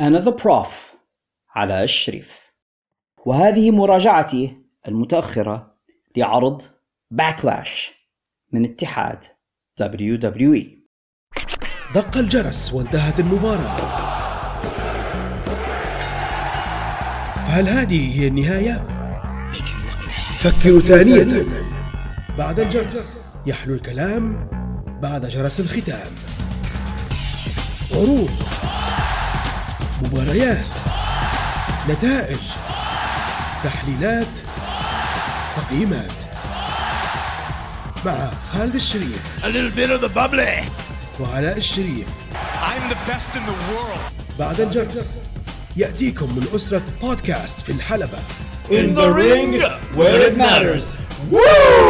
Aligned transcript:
أنا 0.00 0.18
ذا 0.18 0.30
بروف 0.30 0.94
علاء 1.54 1.84
الشريف. 1.84 2.40
وهذه 3.26 3.70
مراجعتي 3.70 4.56
المتأخرة 4.88 5.76
لعرض 6.16 6.62
باكلاش 7.10 7.92
من 8.52 8.64
اتحاد 8.64 9.24
WWE 9.82 10.64
دق 11.94 12.16
الجرس 12.16 12.72
وانتهت 12.72 13.20
المباراة. 13.20 13.76
فهل 17.46 17.68
هذه 17.68 18.20
هي 18.20 18.26
النهاية؟ 18.26 18.86
فكروا 20.38 20.80
ثانية. 20.80 21.46
بعد 22.38 22.60
الجرس 22.60 23.34
يحلو 23.46 23.74
الكلام 23.74 24.48
بعد 25.02 25.26
جرس 25.26 25.60
الختام. 25.60 26.12
عروض. 27.92 28.30
مباريات 30.12 30.66
نتائج 31.88 32.38
تحليلات 33.64 34.26
تقييمات 35.56 36.10
مع 38.06 38.30
خالد 38.52 38.74
الشريف 38.74 39.20
A 39.44 39.46
little 39.48 39.76
bit 39.76 39.90
of 39.90 40.00
the 40.00 40.14
bubbly. 40.14 40.70
وعلاء 41.20 41.56
الشريف 41.56 42.06
I'm 42.62 42.90
the 42.90 43.10
best 43.12 43.36
in 43.36 43.42
the 43.46 43.72
world. 43.72 44.12
بعد 44.38 44.60
الجرس 44.60 45.16
يأتيكم 45.76 46.26
من 46.26 46.46
أسرة 46.54 46.82
بودكاست 47.02 47.60
في 47.60 47.72
الحلبة 47.72 48.18
In 48.68 48.94
the 48.96 49.08
ring, 49.12 49.60
where 49.96 50.20
it 50.28 50.36
matters. 50.36 50.84
Woo! 51.30 51.85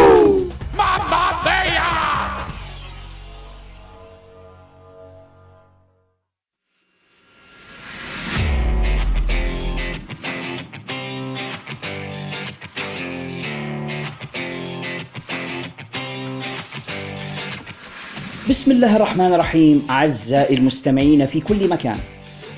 بسم 18.57 18.71
الله 18.71 18.97
الرحمن 18.97 19.35
الرحيم. 19.35 19.87
أعزائي 19.91 20.57
المستمعين 20.57 21.27
في 21.27 21.41
كل 21.41 21.69
مكان 21.69 21.99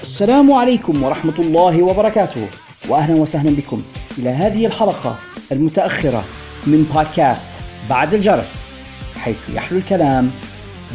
السلام 0.03 0.53
عليكم 0.53 1.03
ورحمة 1.03 1.35
الله 1.39 1.83
وبركاته 1.83 2.47
وأهلا 2.89 3.15
وسهلا 3.15 3.57
بكم 3.57 3.83
إلى 4.19 4.31
هذه 4.31 4.67
الحلقة 4.67 5.19
المتأخرة 5.53 6.25
من 6.67 6.85
بودكاست 6.95 7.49
بعد 7.91 8.15
الجرس 8.15 8.71
حيث 9.17 9.37
يحلو 9.55 9.79
الكلام 9.79 10.31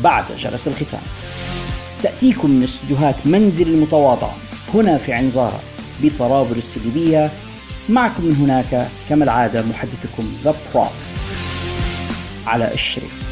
بعد 0.04 0.24
جرس 0.38 0.68
الختام. 0.68 1.02
تأتيكم 2.04 2.50
من 2.50 2.64
استديوهات 2.64 3.28
منزل 3.28 3.68
المتواضع 3.68 4.32
هنا 4.74 4.98
في 4.98 5.14
عنزارة 5.14 5.60
بطرابل 6.04 6.58
السليبية. 6.58 7.32
معكم 7.90 8.26
من 8.26 8.36
هناك 8.36 8.90
كما 9.10 9.24
العادة 9.24 9.62
محدثكم 9.62 10.24
ذا 10.44 10.56
على 12.46 12.74
الشريف. 12.74 13.23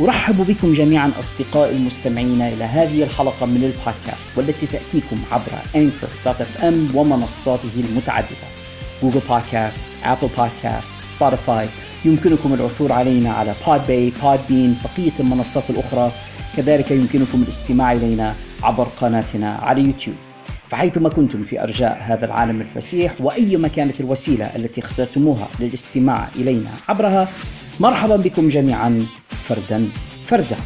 أرحب 0.00 0.46
بكم 0.46 0.72
جميعا 0.72 1.12
أصدقائي 1.20 1.76
المستمعين 1.76 2.42
إلى 2.42 2.64
هذه 2.64 3.02
الحلقة 3.02 3.46
من 3.46 3.64
البودكاست 3.64 4.28
والتي 4.36 4.66
تأتيكم 4.66 5.22
عبر 5.32 5.52
Anchor 5.76 6.08
dot 6.24 6.40
FM 6.40 6.90
ومنصاته 6.94 7.84
المتعددة. 7.90 8.48
Google 9.02 9.20
Podcast، 9.28 9.96
Apple 10.04 10.28
Podcast، 10.28 10.90
Spotify 10.98 11.66
يمكنكم 12.04 12.54
العثور 12.54 12.92
علينا 12.92 13.32
على 13.32 13.54
Podbay، 13.66 14.12
Podbean، 14.22 14.76
بقية 14.84 15.12
المنصات 15.20 15.70
الأخرى. 15.70 16.12
كذلك 16.56 16.90
يمكنكم 16.90 17.42
الاستماع 17.42 17.92
إلينا 17.92 18.34
عبر 18.62 18.86
قناتنا 19.00 19.54
على 19.54 19.82
يوتيوب. 19.82 20.16
فحيثما 20.70 21.08
كنتم 21.08 21.44
في 21.44 21.62
أرجاء 21.62 21.98
هذا 22.02 22.26
العالم 22.26 22.60
الفسيح 22.60 23.14
وأيما 23.20 23.68
كانت 23.68 24.00
الوسيلة 24.00 24.44
التي 24.44 24.80
اخترتموها 24.80 25.48
للاستماع 25.60 26.28
إلينا 26.36 26.70
عبرها 26.88 27.28
مرحبا 27.80 28.16
بكم 28.16 28.48
جميعا. 28.48 29.06
فردا 29.48 29.90
فردا. 30.26 30.56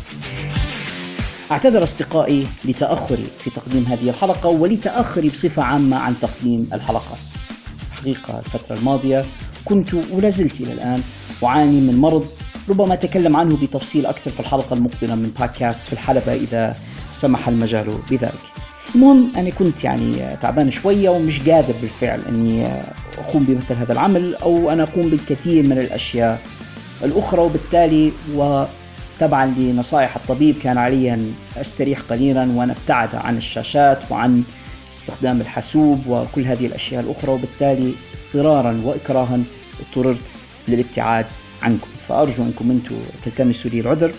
أعتذر 1.50 1.83
أصدقائي 1.83 2.47
لتأخري 2.65 3.25
في 3.45 3.50
تقديم 3.50 3.84
هذه 3.84 4.09
الحلقة 4.09 4.49
ولتأخري 4.49 5.28
بصفة 5.28 5.62
عامة 5.62 5.97
عن 5.97 6.15
تقديم 6.22 6.71
الحلقات 6.72 7.19
حقيقة 7.91 8.39
الفترة 8.39 8.77
الماضية 8.77 9.25
كنت 9.65 9.95
ولا 9.95 10.28
زلت 10.28 10.61
إلى 10.61 10.72
الآن 10.72 11.03
أعاني 11.45 11.81
من 11.81 11.99
مرض 11.99 12.27
ربما 12.69 12.95
أتكلم 12.95 13.37
عنه 13.37 13.56
بتفصيل 13.56 14.06
أكثر 14.06 14.31
في 14.31 14.41
الحلقة 14.41 14.75
المقبلة 14.75 15.15
من 15.15 15.33
بودكاست 15.39 15.87
في 15.87 15.93
الحلبة 15.93 16.33
إذا 16.33 16.77
سمح 17.15 17.49
المجال 17.49 17.99
بذلك. 18.11 18.43
المهم 18.95 19.33
أنا 19.37 19.51
كنت 19.51 19.84
يعني 19.84 20.37
تعبان 20.43 20.71
شوية 20.71 21.09
ومش 21.11 21.41
قادر 21.41 21.75
بالفعل 21.83 22.21
أني 22.28 22.67
أقوم 23.19 23.45
بمثل 23.45 23.75
هذا 23.75 23.93
العمل 23.93 24.34
أو 24.34 24.71
أنا 24.71 24.83
أقوم 24.83 25.11
بالكثير 25.11 25.62
من 25.62 25.78
الأشياء 25.78 26.41
الأخرى 27.05 27.41
وبالتالي 27.41 28.13
وتبعا 28.35 29.47
لنصائح 29.47 30.17
الطبيب 30.17 30.59
كان 30.59 30.79
علي 30.79 31.15
أن 31.15 31.35
أستريح 31.57 32.01
قليلا 32.01 32.53
وأن 32.53 32.71
أبتعد 32.71 33.15
عن 33.15 33.37
الشاشات 33.37 33.99
وعن 34.11 34.43
استخدام 34.93 35.41
الحاسوب 35.41 36.07
وكل 36.07 36.43
هذه 36.43 36.67
الأشياء 36.67 37.01
الأخرى 37.03 37.33
وبالتالي 37.33 37.95
اضطرارا 38.27 38.83
وإكراها 38.85 39.41
اضطررت 39.81 40.23
للابتعاد 40.69 41.27
عنكم. 41.63 41.89
فأرجو 42.09 42.43
أنكم 42.43 42.71
أنتم 42.71 42.97
تلتمسوا 43.25 43.71
لي 43.71 43.81
العذر 43.81 44.13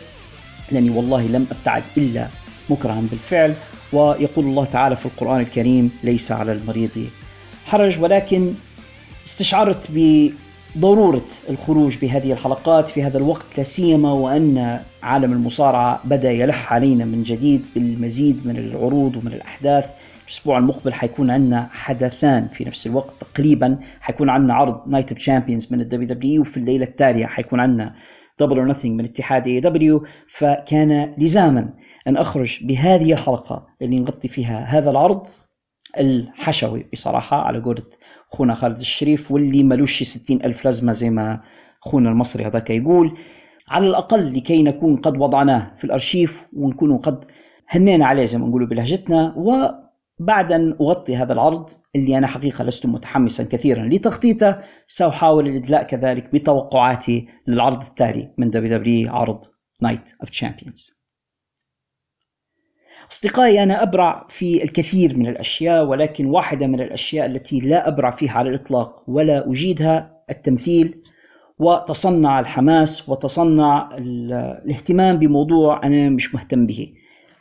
لأني 0.72 0.90
والله 0.90 1.28
لم 1.28 1.48
أبتعد 1.52 1.84
إلا 1.98 2.28
مكرها 2.70 3.02
بالفعل. 3.12 3.54
ويقول 3.94 4.46
الله 4.46 4.66
تعالى 4.66 4.96
في 4.96 5.06
القرآن 5.06 5.40
الكريم 5.40 5.92
ليس 6.04 6.32
على 6.32 6.52
المريض 6.52 7.08
حرج 7.66 8.00
ولكن 8.00 8.54
استشعرت 9.28 9.92
بضرورة 10.76 11.26
الخروج 11.50 11.98
بهذه 11.98 12.34
الحلقات 12.34 12.90
في 12.90 13.04
هذا 13.04 13.18
الوقت 13.18 13.46
لا 13.58 13.64
سيما 13.64 14.12
وأن 14.12 14.80
عالم 15.04 15.34
المصارعة 15.34 16.02
بدأ 16.06 16.32
يلح 16.32 16.74
علينا 16.74 17.06
من 17.06 17.24
جديد 17.24 17.66
بالمزيد 17.76 18.48
من 18.48 18.58
العروض 18.58 19.16
ومن 19.16 19.34
الأحداث. 19.34 19.90
الأسبوع 20.24 20.58
المقبل 20.58 20.94
حيكون 20.94 21.30
عندنا 21.30 21.70
حدثان 21.72 22.48
في 22.48 22.66
نفس 22.66 22.88
الوقت. 22.88 23.14
تقريبا 23.20 23.80
حيكون 24.02 24.30
عندنا 24.30 24.54
عرض 24.54 24.88
Night 24.88 25.10
of 25.10 25.18
Champions 25.18 25.68
من 25.72 25.82
ال 25.82 26.08
WWE 26.08 26.42
وفي 26.42 26.58
الليلة 26.58 26.86
التالية 26.86 27.26
حيكون 27.26 27.60
عندنا 27.60 27.96
Double 28.40 28.58
or 28.58 28.68
Nothing 28.68 29.00
من 29.00 29.06
اتحاد 29.06 29.48
AEW 29.48 30.06
فكان 30.28 31.14
لزاما 31.18 31.74
أن 32.08 32.18
أخرج 32.18 32.64
بهذه 32.64 33.14
الحلقة 33.14 33.68
اللي 33.82 34.00
نغطي 34.00 34.28
فيها 34.28 34.66
هذا 34.66 34.92
العرض 34.92 35.28
الحشوي 36.00 36.86
بصراحة 36.94 37.38
على 37.38 37.60
قولة 37.60 37.84
أخونا 38.34 38.56
خالد 38.56 38.80
الشريف 38.80 39.32
واللي 39.32 39.64
ملوش 39.64 40.04
ستين 40.04 40.44
ألف 40.44 40.66
لازمة 40.66 40.92
زي 40.92 41.10
ما 41.10 41.42
أخونا 41.86 42.10
المصري 42.10 42.46
هذاك 42.46 42.70
يقول. 42.70 43.18
على 43.70 43.88
الأقل 43.88 44.34
لكي 44.34 44.64
نكون 44.64 44.96
قد 44.96 45.18
وضعناه 45.18 45.76
في 45.78 45.84
الأرشيف 45.84 46.46
ونكون 46.54 46.98
قد 46.98 47.26
هنينا 47.70 48.06
عليه 48.06 48.26
زي 48.26 48.38
ما 48.38 48.48
نقولوا 48.48 48.68
بلهجتنا. 48.68 49.36
وبعد 49.38 50.52
أن 50.52 50.78
أغطي 50.82 51.16
هذا 51.16 51.34
العرض 51.34 51.70
اللي 51.96 52.18
أنا 52.18 52.28
حقيقة 52.28 52.64
لست 52.64 52.86
متحمسا 52.86 53.44
كثيرا 53.44 53.86
لتغطيته 53.86 54.58
سأحاول 54.88 55.48
الإدلاء 55.48 55.84
كذلك 55.84 56.34
بتوقعاتي 56.34 57.28
للعرض 57.48 57.84
التالي 57.84 58.34
من 58.38 58.50
WWE 58.50 59.14
عرض 59.14 59.44
Night 59.82 60.10
of 60.22 60.30
Champions 60.30 61.03
أصدقائي 63.12 63.64
أنا 63.64 63.84
أبرع 63.84 64.28
في 64.30 64.64
الكثير 64.64 65.18
من 65.18 65.28
الأشياء 65.28 65.86
ولكن 65.86 66.26
واحدة 66.26 66.68
من 66.68 66.82
الأشياء 66.82 67.26
التي 67.26 67.60
لا 67.60 67.88
أبرع 67.88 68.12
فيها 68.12 68.32
على 68.32 68.50
الإطلاق 68.50 69.04
ولا 69.08 69.50
أجيدها 69.52 70.14
التمثيل 70.30 71.02
وتصنع 71.60 72.40
الحماس 72.40 73.10
وتصنع 73.10 73.90
ال- 73.98 74.34
الاهتمام 74.66 75.16
بموضوع 75.18 75.84
أنا 75.84 76.10
مش 76.10 76.36
مهتم 76.36 76.66
به. 76.66 76.94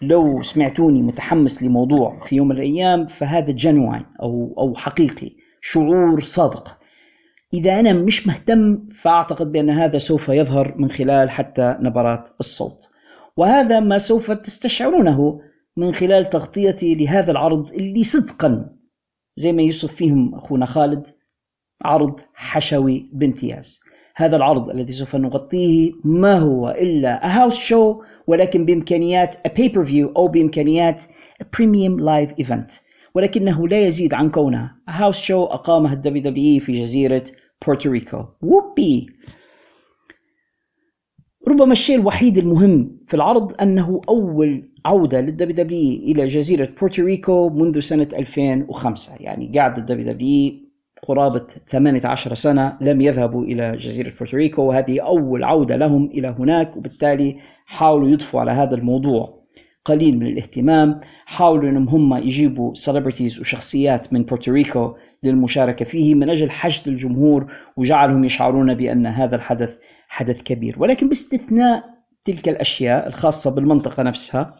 لو 0.02 0.42
سمعتوني 0.42 1.02
متحمس 1.02 1.62
لموضوع 1.62 2.24
في 2.26 2.36
يوم 2.36 2.48
من 2.48 2.56
الأيام 2.56 3.06
فهذا 3.06 3.50
جنوين 3.52 4.02
أو, 4.22 4.54
أو 4.58 4.74
حقيقي 4.74 5.30
شعور 5.60 6.20
صادق. 6.22 6.78
إذا 7.54 7.80
أنا 7.80 7.92
مش 7.92 8.26
مهتم 8.26 8.86
فأعتقد 8.86 9.52
بأن 9.52 9.70
هذا 9.70 9.98
سوف 9.98 10.28
يظهر 10.28 10.74
من 10.78 10.90
خلال 10.90 11.30
حتى 11.30 11.76
نبرات 11.80 12.28
الصوت. 12.40 12.88
وهذا 13.36 13.80
ما 13.80 13.98
سوف 13.98 14.30
تستشعرونه 14.30 15.40
من 15.76 15.94
خلال 15.94 16.30
تغطيتي 16.30 16.94
لهذا 16.94 17.30
العرض 17.30 17.72
اللي 17.72 18.04
صدقا 18.04 18.76
زي 19.36 19.52
ما 19.52 19.62
يوصف 19.62 19.94
فيهم 19.94 20.34
أخونا 20.34 20.66
خالد 20.66 21.06
عرض 21.84 22.20
حشوي 22.34 23.10
بامتياز 23.12 23.80
هذا 24.16 24.36
العرض 24.36 24.70
الذي 24.70 24.92
سوف 24.92 25.16
نغطيه 25.16 25.92
ما 26.04 26.38
هو 26.38 26.68
إلا 26.68 27.20
house 27.48 27.54
show 27.54 28.04
ولكن 28.26 28.64
بإمكانيات 28.64 29.34
pay-per-view 29.48 30.16
أو 30.16 30.28
بإمكانيات 30.28 31.02
premium 31.56 32.00
live 32.00 32.44
event. 32.44 32.72
ولكنه 33.14 33.68
لا 33.68 33.86
يزيد 33.86 34.14
عن 34.14 34.30
كونه 34.30 34.70
house 34.88 35.16
show 35.16 35.30
أقامها 35.30 35.92
ال 35.92 36.22
WWE 36.22 36.60
في 36.60 36.82
جزيرة 36.82 37.24
بورتوريكو. 37.66 38.24
ووبي 38.42 39.06
ربما 41.48 41.72
الشيء 41.72 41.96
الوحيد 41.96 42.38
المهم 42.38 42.96
في 43.06 43.14
العرض 43.14 43.52
أنه 43.62 44.00
أول 44.08 44.68
عودة 44.84 45.20
لل 45.20 45.56
WWE 45.56 46.02
إلى 46.02 46.26
جزيرة 46.26 46.68
بورتوريكو 46.80 47.48
منذ 47.48 47.80
سنة 47.80 48.08
2005 48.12 49.14
يعني 49.20 49.52
قاعد 49.54 49.78
ال 49.78 50.12
WWE 50.12 50.52
قرابة 51.08 51.46
18 51.68 52.34
سنة 52.34 52.76
لم 52.80 53.00
يذهبوا 53.00 53.44
إلى 53.44 53.76
جزيرة 53.76 54.12
بورتوريكو 54.18 54.62
وهذه 54.62 55.00
أول 55.00 55.44
عودة 55.44 55.76
لهم 55.76 56.06
إلى 56.06 56.34
هناك 56.38 56.76
وبالتالي 56.76 57.36
حاولوا 57.66 58.08
يضفوا 58.08 58.40
على 58.40 58.50
هذا 58.50 58.74
الموضوع 58.74 59.42
قليل 59.84 60.18
من 60.18 60.26
الاهتمام. 60.26 61.00
حاولوا 61.26 61.70
إنهم 61.70 61.88
هم 61.88 62.16
يجيبوا 62.16 62.74
celebrities 62.74 63.40
وشخصيات 63.40 64.12
من 64.12 64.22
بورتوريكو 64.22 64.94
للمشاركة 65.22 65.84
فيه. 65.84 66.14
من 66.14 66.30
أجل 66.30 66.50
حشد 66.50 66.88
الجمهور 66.88 67.52
وجعلهم 67.76 68.24
يشعرون 68.24 68.74
بأن 68.74 69.06
هذا 69.06 69.36
الحدث 69.36 69.78
حدث 70.12 70.42
كبير. 70.42 70.76
ولكن 70.78 71.08
باستثناء 71.08 71.84
تلك 72.24 72.48
الأشياء 72.48 73.08
الخاصة 73.08 73.54
بالمنطقة 73.54 74.02
نفسها 74.02 74.56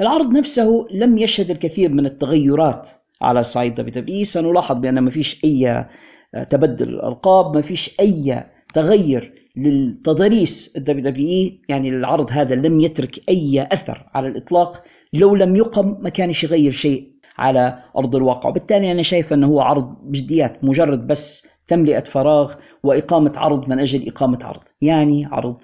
العرض 0.00 0.36
نفسه 0.36 0.86
لم 0.90 1.18
يشهد 1.18 1.50
الكثير 1.50 1.92
من 1.92 2.06
التغيرات 2.06 2.88
على 3.22 3.42
صعيد 3.42 3.74
WWE 3.74 4.24
سنلاحظ 4.24 4.76
بأن 4.76 4.98
ما 4.98 5.10
فيش 5.10 5.44
أي 5.44 5.86
تبدل 6.50 6.88
الألقاب 6.88 7.54
ما 7.56 7.62
فيش 7.62 8.00
أي 8.00 8.44
تغير 8.74 9.34
للتضاريس 9.56 10.76
ال 10.76 11.04
WWE 11.04 11.52
يعني 11.68 11.88
العرض 11.88 12.32
هذا 12.32 12.54
لم 12.54 12.80
يترك 12.80 13.20
أي 13.28 13.68
أثر 13.72 14.10
على 14.14 14.28
الإطلاق 14.28 14.82
لو 15.12 15.34
لم 15.34 15.56
يقم 15.56 15.96
ما 16.00 16.08
كانش 16.08 16.44
يغير 16.44 16.70
شيء 16.70 17.14
على 17.38 17.82
أرض 17.98 18.16
الواقع. 18.16 18.48
وبالتالي 18.48 18.92
أنا 18.92 19.02
شايف 19.02 19.32
أنه 19.32 19.46
هو 19.46 19.60
عرض 19.60 19.96
بجديات 20.02 20.64
مجرد 20.64 21.06
بس 21.06 21.46
تملئة 21.68 22.04
فراغ 22.04 22.54
وإقامة 22.82 23.32
عرض 23.36 23.68
من 23.68 23.78
أجل 23.80 24.08
إقامة 24.08 24.38
عرض 24.42 24.62
يعني 24.80 25.26
عرض 25.26 25.62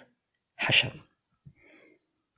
حشري 0.56 1.00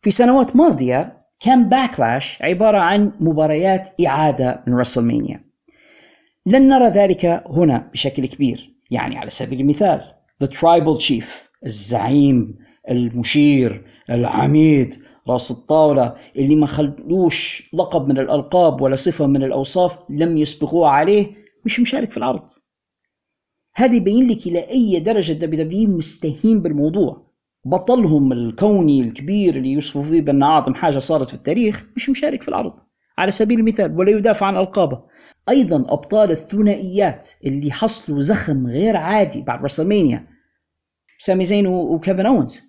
في 0.03 0.11
سنوات 0.11 0.57
ماضية 0.57 1.23
كان 1.41 1.69
باكلاش 1.69 2.43
عبارة 2.43 2.79
عن 2.79 3.13
مباريات 3.21 4.01
إعادة 4.07 4.65
من 4.67 4.75
رسلمانيا 4.75 5.45
لن 6.47 6.69
نرى 6.69 6.89
ذلك 6.89 7.25
هنا 7.47 7.91
بشكل 7.93 8.27
كبير 8.27 8.75
يعني 8.91 9.19
على 9.19 9.31
سبيل 9.31 9.61
المثال 9.61 10.13
The 10.45 10.47
Tribal 10.47 10.99
Chief 11.09 11.25
الزعيم 11.67 12.59
المشير 12.91 13.85
العميد 14.11 15.03
راس 15.29 15.51
الطاولة 15.51 16.15
اللي 16.37 16.57
ما 16.57 16.67
خلوش 16.67 17.71
لقب 17.73 18.09
من 18.09 18.19
الألقاب 18.19 18.81
ولا 18.81 18.97
صفة 18.97 19.27
من 19.27 19.43
الأوصاف 19.43 19.99
لم 20.11 20.37
يسبقوها 20.37 20.91
عليه 20.91 21.27
مش 21.65 21.81
مشارك 21.81 22.11
في 22.11 22.17
العرض. 22.17 22.47
هذا 23.75 23.95
يبين 23.95 24.29
لك 24.29 24.47
إلى 24.47 24.59
أي 24.59 25.01
درجة 25.01 25.33
WWE 25.33 25.89
مستهين 25.89 26.63
بالموضوع. 26.63 27.33
بطلهم 27.65 28.33
الكوني 28.33 29.01
الكبير 29.01 29.57
اللي 29.57 29.73
يوصفوا 29.73 30.03
فيه 30.03 30.23
بأن 30.23 30.43
أعظم 30.43 30.75
حاجة 30.75 30.99
صارت 30.99 31.29
في 31.29 31.35
التاريخ 31.35 31.87
مش 31.97 32.11
مشارك 32.11 32.43
في 32.43 32.49
العرض. 32.49 32.73
على 33.19 33.31
سبيل 33.31 33.59
المثال 33.59 33.99
ولا 33.99 34.11
يدافع 34.11 34.47
عن 34.47 34.57
ألقابه. 34.57 35.03
أيضا 35.49 35.77
أبطال 35.77 36.31
الثنائيات 36.31 37.29
اللي 37.47 37.73
حصلوا 37.73 38.21
زخم 38.21 38.67
غير 38.67 38.97
عادي 38.97 39.43
بعد 39.43 39.65
WrestleMania. 39.65 40.27
سامي 41.19 41.45
زين 41.45 41.67
وكيفن 41.67 42.27
أونز. 42.27 42.63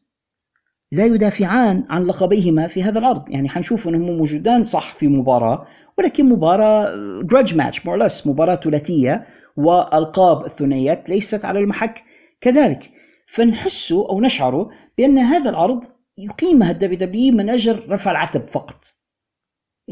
لا 0.92 1.06
يدافعان 1.06 1.86
عن 1.90 2.04
لقبيهما 2.04 2.68
في 2.68 2.84
هذا 2.84 3.00
العرض. 3.00 3.30
يعني 3.30 3.50
حنشوف 3.50 3.88
إنهم 3.88 4.18
موجودان 4.18 4.64
صح 4.64 4.94
في 4.94 5.08
مباراة 5.08 5.68
ولكن 5.98 6.30
مباراة 6.30 6.96
grudge 7.24 7.56
match 7.56 7.86
more 7.86 8.02
or 8.02 8.11
less 8.11 8.28
مباراة 8.28 8.56
ثلاثية. 8.56 9.26
والقاب 9.58 10.46
الثنائيات 10.46 11.10
ليست 11.10 11.46
على 11.46 11.60
المحك. 11.60 12.04
كذلك 12.42 12.92
فنحس 13.28 13.92
أو 13.92 14.22
نشعر 14.22 14.70
بأن 14.98 15.18
هذا 15.18 15.50
العرض 15.50 15.84
يقيمها 16.18 16.72
ال 16.72 16.98
WWE 16.98 17.34
من 17.34 17.50
أجل 17.50 17.84
رفع 17.90 18.12
العتب 18.12 18.48
فقط. 18.48 18.94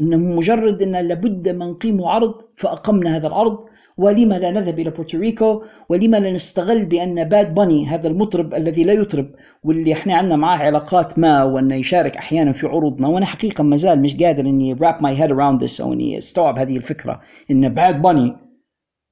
انه 0.00 0.16
مجرد 0.16 0.82
أن 0.82 1.08
لابد 1.08 1.48
من 1.48 1.66
نقيم 1.66 2.04
عرض 2.04 2.34
فأقمنا 2.56 3.16
هذا 3.16 3.26
العرض 3.26 3.58
ولما 3.96 4.38
لا 4.38 4.50
نذهب 4.50 4.78
إلى 4.78 4.90
بورتوريكو 4.90 5.62
ولما 5.88 6.16
لا 6.16 6.32
نستغل 6.32 6.84
بأن 6.84 7.28
باد 7.28 7.54
باني 7.54 7.86
هذا 7.86 8.08
المطرب 8.08 8.54
الذي 8.54 8.84
لا 8.84 8.92
يطرب 8.92 9.30
واللي 9.64 9.92
إحنا 9.92 10.14
عندنا 10.16 10.36
معاه 10.36 10.58
علاقات 10.58 11.18
ما 11.18 11.42
وأنه 11.42 11.74
يشارك 11.74 12.16
أحيانا 12.16 12.52
في 12.52 12.66
عروضنا 12.66 13.08
وأنا 13.08 13.26
حقيقة 13.26 13.64
ما 13.64 13.76
زال 13.76 14.02
مش 14.02 14.16
قادر 14.16 14.46
إني 14.46 14.76
wrap 14.76 14.96
my 14.96 15.20
head 15.20 15.30
around 15.30 15.66
this 15.66 15.80
أو 15.80 15.92
إني 15.92 16.18
أستوعب 16.18 16.58
هذه 16.58 16.76
الفكرة 16.76 17.20
إن 17.50 17.68
باد 17.68 18.02
باني 18.02 18.36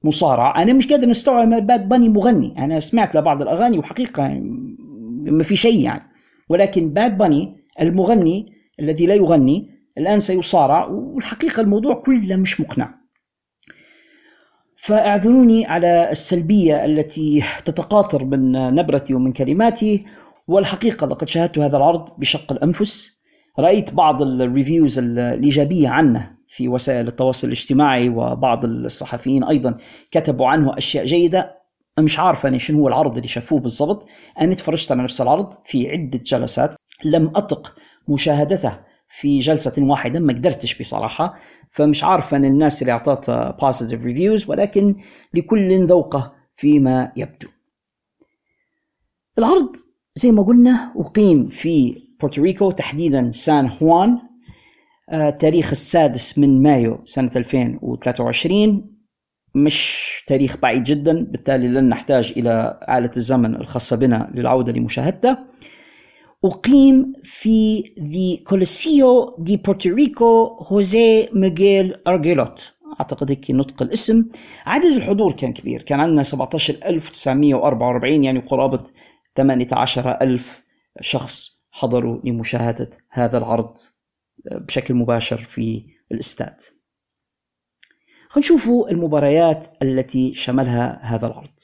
مصارع 0.03 0.61
أنا 0.61 0.73
مش 0.73 0.87
قادر 0.87 1.11
استوعب 1.11 1.53
ان 1.53 1.65
باد 1.65 1.89
باني 1.89 2.09
مغني. 2.09 2.53
أنا 2.57 2.79
سمعت 2.79 3.15
لبعض 3.15 3.41
الأغاني 3.41 3.79
وحقيقة 3.79 4.27
ما 5.23 5.43
في 5.43 5.55
شيء 5.55 5.79
يعني. 5.79 6.03
ولكن 6.49 6.89
باد 6.89 7.17
باني 7.17 7.55
المغني 7.81 8.53
الذي 8.79 9.05
لا 9.05 9.15
يغني 9.15 9.69
الآن 9.97 10.19
سيصارع 10.19 10.85
والحقيقة 10.85 11.61
الموضوع 11.61 11.93
كله 11.93 12.35
مش 12.35 12.61
مقنع. 12.61 13.01
فأعذروني 14.77 15.65
على 15.65 16.11
السلبية 16.11 16.85
التي 16.85 17.43
تتقاطر 17.65 18.25
من 18.25 18.51
نبرتي 18.51 19.13
ومن 19.13 19.33
كلماتي. 19.33 20.05
والحقيقة 20.47 21.07
لقد 21.07 21.27
شاهدت 21.27 21.59
هذا 21.59 21.77
العرض 21.77 22.09
بشق 22.19 22.51
الأنفس. 22.51 23.21
رأيت 23.59 23.93
بعض 23.93 24.21
الريفيوز 24.21 24.99
الإيجابية 24.99 25.89
عنه. 25.89 26.40
في 26.51 26.67
وسائل 26.67 27.07
التواصل 27.07 27.47
الاجتماعي 27.47 28.09
وبعض 28.09 28.65
الصحفيين 28.65 29.43
أيضا 29.43 29.77
كتبوا 30.11 30.47
عنه 30.47 30.77
أشياء 30.77 31.05
جيدة. 31.05 31.61
مش 31.99 32.19
عارف 32.19 32.45
أنا 32.45 32.57
شنو 32.57 32.79
هو 32.79 32.87
العرض 32.87 33.15
اللي 33.15 33.27
شافوه 33.27 33.59
بالضبط. 33.59 34.05
أنا 34.41 34.53
تفرجت 34.53 34.91
على 34.91 35.03
نفس 35.03 35.21
العرض 35.21 35.53
في 35.65 35.89
عدة 35.89 36.19
جلسات 36.25 36.75
لم 37.05 37.27
أطق 37.27 37.75
مشاهدته 38.07 38.79
في 39.09 39.39
جلسة 39.39 39.83
واحدة 39.83 40.19
ما 40.19 40.33
قدرتش 40.33 40.79
بصراحة. 40.79 41.35
فمش 41.69 42.03
عارف 42.03 42.33
أن 42.33 42.45
الناس 42.45 42.81
اللي 42.81 42.91
أعطتها 42.91 43.57
positive 43.61 44.01
reviews 44.01 44.49
ولكن 44.49 44.95
لكل 45.33 45.85
ذوقه 45.85 46.33
فيما 46.55 47.11
يبدو. 47.17 47.47
العرض 49.37 49.75
زي 50.15 50.31
ما 50.31 50.43
قلنا 50.43 50.93
أقيم 50.95 51.47
في 51.47 52.01
بورتوريكو 52.21 52.71
تحديدا 52.71 53.31
سان 53.33 53.69
خوان 53.69 54.30
تاريخ 55.39 55.69
السادس 55.71 56.39
من 56.39 56.61
مايو 56.61 57.01
سنة 57.05 57.31
2023 57.35 58.91
مش 59.55 60.23
تاريخ 60.27 60.57
بعيد 60.57 60.83
جدا 60.83 61.23
بالتالي 61.23 61.67
لن 61.67 61.89
نحتاج 61.89 62.33
إلى 62.37 62.79
آلة 62.89 63.11
الزمن 63.17 63.55
الخاصة 63.55 63.95
بنا 63.95 64.31
للعودة 64.35 64.71
لمشاهدته. 64.71 65.37
أقيم 66.45 67.13
في 67.23 67.83
the 67.83 68.43
Coliseo 68.43 69.35
de 69.39 69.57
Puerto 69.57 70.10
Rico 70.10 70.45
José 70.67 71.29
Miguel 71.33 71.95
Agrelot 72.07 72.73
أعتقد 72.99 73.31
هيك 73.31 73.51
نطق 73.51 73.81
الاسم. 73.81 74.25
عدد 74.65 74.85
الحضور 74.85 75.31
كان 75.31 75.53
كبير. 75.53 75.81
كان 75.81 75.99
عندنا 75.99 76.23
17944 76.23 78.23
يعني 78.23 78.39
قرابة 78.39 78.83
18000 79.37 80.63
شخص 81.01 81.63
حضروا 81.71 82.19
لمشاهدة 82.23 82.89
هذا 83.09 83.37
العرض. 83.37 83.77
بشكل 84.45 84.93
مباشر 84.93 85.37
في 85.37 85.85
الإستاد. 86.11 86.55
نشوفوا 88.37 88.89
المباريات 88.89 89.67
التي 89.81 90.33
شملها 90.33 90.99
هذا 91.03 91.27
العرض. 91.27 91.59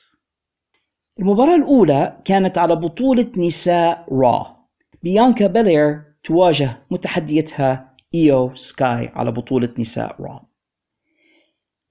المباراة 1.19 1.55
الأولى 1.55 2.21
كانت 2.25 2.57
على 2.57 2.75
بطولة 2.75 3.31
نساء 3.37 4.07
Raw. 4.11 4.57
بيانكا 5.03 5.47
بيلير 5.47 6.03
تواجه 6.23 6.77
متحديتها 6.91 7.95
إيو 8.15 8.55
سكاي 8.55 9.07
على 9.07 9.31
بطولة 9.31 9.73
نساء 9.79 10.21
Raw. 10.21 10.47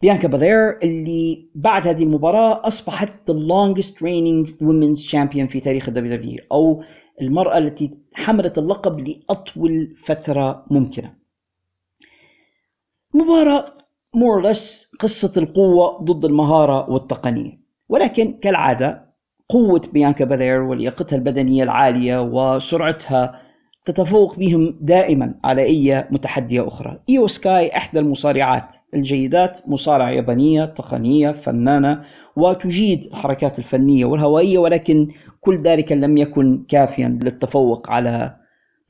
بيانكا 0.03 0.29
بيلير 0.29 0.79
اللي 0.83 1.51
بعد 1.55 1.89
هذه 1.89 2.03
المباراة 2.03 2.67
أصبحت 2.67 3.09
the 3.31 3.35
longest 3.35 3.95
reigning 3.95 4.51
women's 4.63 5.11
champion 5.11 5.47
في 5.47 5.61
تاريخ 5.61 5.89
ال 5.89 6.17
WWE 6.17 6.45
أو 6.53 6.85
المرأة 7.23 7.59
التي 7.59 7.99
حملت 8.15 8.59
اللقب 8.59 9.09
لأطول 9.09 9.95
فترة 10.05 10.65
ممكنة. 10.71 11.15
مباراة 13.15 13.77
less 14.17 14.97
قصة 14.99 15.41
القوة 15.43 15.99
ضد 16.03 16.25
المهارة 16.25 16.91
والتقنية. 16.91 17.61
ولكن 17.89 18.33
كالعادة 18.33 19.07
قوة 19.49 19.83
بيانكا 19.93 20.25
بالير 20.25 20.63
ولياقتها 20.63 21.17
البدنية 21.17 21.63
العالية 21.63 22.23
وسرعتها 22.23 23.41
تتفوق 23.85 24.37
بهم 24.39 24.79
دائما 24.81 25.35
على 25.45 25.63
أي 25.63 26.09
متحدية 26.11 26.69
أخرى. 26.69 27.01
إيو 27.09 27.27
سكاي 27.27 27.77
إحدى 27.77 28.01
المصارعات 28.01 28.75
الجيدات 28.95 29.61
مصارعة 29.69 30.11
يابانية 30.11 30.65
تقنية 30.65 31.33
فنانة 31.33 32.05
وتجيد 32.37 33.05
الحركات 33.05 33.59
الفنية 33.59 34.05
والهوائية 34.05 34.59
ولكن 34.59 35.09
كل 35.47 35.59
ذلك 35.59 35.93
لم 35.93 36.17
يكن 36.17 36.65
كافيا 36.69 37.19
للتفوق 37.23 37.91
على 37.91 38.37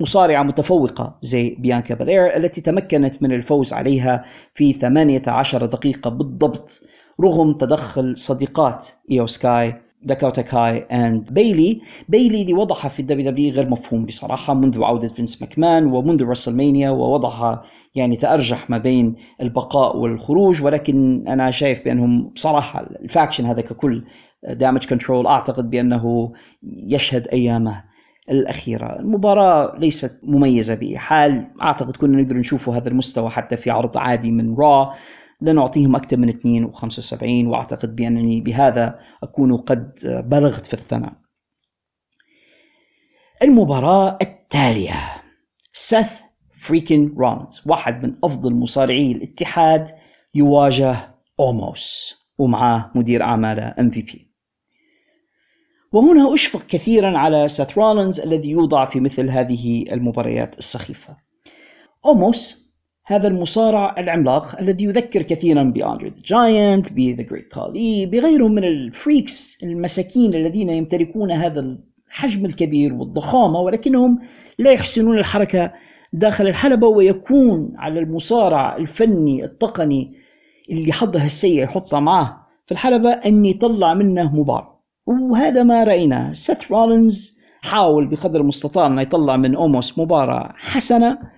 مصارعة 0.01 0.43
متفوقة 0.43 1.19
زي 1.23 1.57
بيانكا 1.59 1.95
بالير 1.95 2.37
التي 2.37 2.61
تمكنت 2.61 3.23
من 3.23 3.33
الفوز 3.33 3.73
عليها 3.73 4.25
في 4.55 4.73
18 4.73 5.67
دقيقة 5.67 6.11
بالضبط 6.11 6.81
رغم 7.21 7.53
تدخل 7.53 8.19
صديقات 8.19 8.87
إيو 9.11 9.27
سكاي 9.27 9.75
داكوتا 10.07 10.43
كاي 10.43 10.79
and 10.79 11.33
بيلي 11.33 11.81
بيلي 12.09 12.43
اللي 12.43 12.53
وضعها 12.53 12.89
في 12.89 13.01
ال 13.01 13.31
WWE 13.31 13.55
غير 13.55 13.69
مفهوم 13.69 14.07
بصراحة 14.07 14.55
منذ 14.55 14.83
عودة 14.83 15.09
فينس 15.09 15.43
ماكمان 15.43 15.87
ومنذ 15.87 16.25
رسلمانيا 16.25 16.91
ووضعها 16.91 17.63
يعني 17.95 18.17
تأرجح 18.17 18.71
ما 18.71 18.79
بين 18.79 19.15
البقاء 19.41 19.97
والخروج 19.97 20.63
ولكن 20.63 21.25
أنا 21.29 21.51
شايف 21.51 21.85
بأنهم 21.85 22.29
بصراحة 22.29 22.81
ال 22.81 22.89
faction 22.89 23.47
هذا 23.47 23.61
ككل 23.61 24.05
دامج 24.49 24.87
كنترول 24.87 25.27
أعتقد 25.27 25.71
بأنه 25.71 26.33
يشهد 26.63 27.29
أيامه 27.29 27.85
الأخيرة. 28.31 29.01
المباراة 29.01 29.79
ليست 29.79 30.21
مميزة 30.23 30.75
بأي 30.75 30.99
حال 30.99 31.47
أعتقد 31.63 31.97
كنا 31.97 32.23
نقدر 32.23 32.37
نشوفه 32.37 32.77
هذا 32.77 32.89
المستوى 32.89 33.31
حتى 33.31 33.57
في 33.57 33.71
عرض 33.71 33.99
عادي 33.99 34.31
من 34.31 34.55
Raw 34.55 34.95
لن 35.41 35.55
أعطيهم 35.55 35.97
أكثر 35.97 36.17
من 36.17 36.29
2 36.29 36.73
و75 36.73 37.23
وأعتقد 37.23 37.97
بأنني 37.97 38.41
بهذا 38.41 38.99
أكون 39.23 39.57
قد 39.57 39.93
بلغت 40.05 40.67
في 40.67 40.75
الثناء. 40.75 41.13
المباراة 43.43 44.19
التالية. 44.23 45.23
سيث 45.73 46.11
freakin 46.59 47.15
رولنز 47.19 47.63
واحد 47.67 48.07
من 48.07 48.17
أفضل 48.25 48.55
مصارعي 48.55 49.13
الاتحاد 49.13 49.95
يواجه 50.35 51.15
أوموس 51.41 52.15
ومعاه 52.39 52.91
مدير 52.95 53.23
أعماله 53.23 53.75
MVP 53.81 54.33
وهنا 55.93 56.35
أشفق 56.35 56.63
كثيرا 56.67 57.19
على 57.19 57.49
سيث 57.49 57.79
رولنز 57.79 58.21
الذي 58.21 58.51
يوضع 58.51 58.85
في 58.85 59.01
مثل 59.01 59.31
هذه 59.31 59.93
المباريات 59.93 60.59
السخيفة. 60.59 61.17
أوموس 62.07 62.66
هذا 63.09 63.29
المصارع 63.29 63.95
العملاق 63.99 64.61
الذي 64.61 64.85
يذكر 64.85 65.23
كثيرا 65.23 65.63
بأندري 65.63 66.09
ذا 66.09 66.23
جاينت 66.25 66.93
بذا 66.93 67.23
جريت 67.23 67.49
كالي 67.53 68.07
بغيرهم 68.07 68.53
من 68.53 68.65
ال 68.65 68.78
freaks 68.78 69.59
المساكين 69.63 70.35
الذين 70.35 70.71
يمتلكون 70.71 71.31
هذا 71.31 71.77
الحجم 72.09 72.47
الكبير 72.47 72.95
والضخامة 72.95 73.61
ولكنهم 73.61 74.19
لا 74.59 74.73
يحسنون 74.73 75.19
الحركة 75.19 75.73
داخل 76.13 76.49
الحلبة 76.49 76.87
ويكون 76.87 77.73
على 77.77 78.01
المصارع 78.01 78.77
الفني 78.77 79.45
التقني 79.45 80.15
اللي 80.71 80.93
حظه 80.93 81.25
السيء 81.25 81.63
يحطه 81.63 82.01
معه 82.01 82.47
في 82.67 82.73
الحلبة 82.73 83.11
أن 83.11 83.45
يطلع 83.45 83.95
منه 83.95 84.37
مباراة 84.37 84.81
وهذا 85.07 85.63
ما 85.63 85.85
رأيناه. 85.85 86.33
سيث 86.33 86.73
رولينز 86.73 87.39
حاول 87.63 88.07
بقدر 88.07 88.41
المستطاع 88.41 88.87
أن 88.87 88.99
يطلع 88.99 89.37
من 89.37 89.55
أوموس 89.55 89.99
مباراة 89.99 90.53
حسنة. 90.57 91.36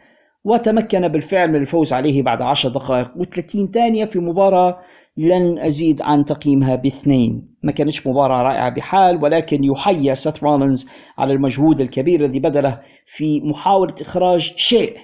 وتمكن 0.49 1.09
بالفعل 1.09 1.49
من 1.49 1.57
الفوز 1.57 1.93
عليه 1.93 2.23
بعد 2.23 2.43
10 2.43 2.71
دقائق 2.71 3.09
و30 3.09 3.71
ثانية 3.75 4.05
في 4.05 4.19
مباراة 4.19 4.79
لن 5.17 5.59
أزيد 5.59 6.03
عن 6.03 6.25
تقييمها 6.25 6.77
باثنين. 6.77 7.55
ما 7.63 7.73
كانتش 7.73 8.07
مباراة 8.07 8.43
رائعة 8.43 8.69
بحال 8.69 9.23
ولكن 9.23 9.65
يحيى 9.65 10.15
سيث 10.15 10.43
رولينز 10.43 10.89
على 11.19 11.33
المجهود 11.33 11.81
الكبير 11.81 12.25
الذي 12.25 12.41
بذله 12.41 12.81
في 13.07 13.41
محاولة 13.41 13.95
إخراج 14.01 14.41
شيء 14.57 14.97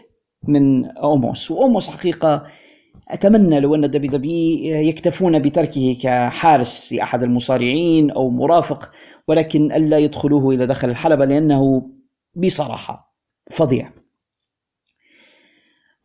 من 0.48 0.86
أوموس. 0.86 1.50
وأوموس 1.50 1.90
حقيقة 1.90 2.46
أتمنى 3.08 3.60
لو 3.60 3.74
أن 3.74 3.90
WWE 3.90 4.74
يكتفون 4.88 5.38
بتركه 5.38 5.98
كحارس 6.02 6.92
لأحد 6.92 7.22
المصارعين 7.22 8.10
أو 8.10 8.30
مرافق 8.30 8.90
ولكن 9.28 9.72
ألا 9.72 9.98
يدخلوه 9.98 10.54
إلى 10.54 10.66
داخل 10.66 10.88
الحلبة 10.88 11.24
لأنه 11.24 11.90
بصراحة 12.36 13.14
فظيع. 13.50 14.03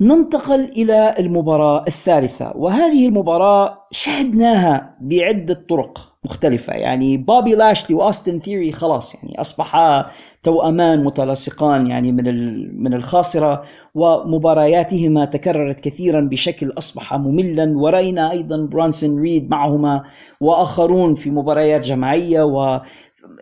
ننتقل 0.01 0.59
إلى 0.63 1.15
المباراة 1.19 1.83
الثالثة 1.87 2.51
وهذه 2.55 3.07
المباراة 3.07 3.87
شاهدناها 3.91 4.97
بعدة 5.01 5.65
طرق 5.69 6.09
مختلفة 6.25 6.73
يعني 6.73 7.17
بابي 7.17 7.55
لاشلي 7.55 7.95
وأوستن 7.95 8.39
ثيري 8.39 8.71
خلاص 8.71 9.15
يعني 9.15 9.41
أصبحا 9.41 10.11
توأمان 10.43 11.03
متلاصقان 11.03 11.87
يعني 11.87 12.11
من 12.11 12.83
من 12.83 12.93
الخاصرة 12.93 13.63
ومبارياتهما 13.95 15.25
تكررت 15.25 15.79
كثيرا 15.79 16.21
بشكل 16.21 16.73
أصبح 16.77 17.13
مملا 17.13 17.77
ورأينا 17.77 18.31
أيضا 18.31 18.57
برونسون 18.57 19.21
ريد 19.21 19.49
معهما 19.49 20.03
وآخرون 20.41 21.15
في 21.15 21.29
مباريات 21.29 21.85
جماعية 21.85 22.43
و 22.43 22.81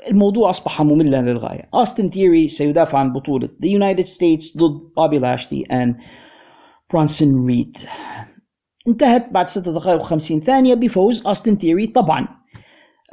الموضوع 0.10 0.50
أصبح 0.50 0.82
مملا 0.82 1.22
للغاية. 1.22 1.70
أوستن 1.74 2.10
ثيري 2.10 2.48
سيدافع 2.48 2.98
عن 2.98 3.14
بطولة 3.14 3.48
The 3.48 3.70
United 3.70 4.08
States 4.08 4.58
ضد 4.58 4.80
بابي 4.98 5.20
لاشلي 5.20 5.64
and 5.64 6.02
برونسون 6.94 7.46
ريد 7.46 7.78
انتهت 8.88 9.30
بعد 9.32 9.50
6 9.50 9.72
دقائق 9.72 10.04
و50 10.04 10.40
ثانية 10.40 10.74
بفوز 10.74 11.28
أوستن 11.28 11.56
ثيري 11.56 11.88
طبعا. 11.88 12.28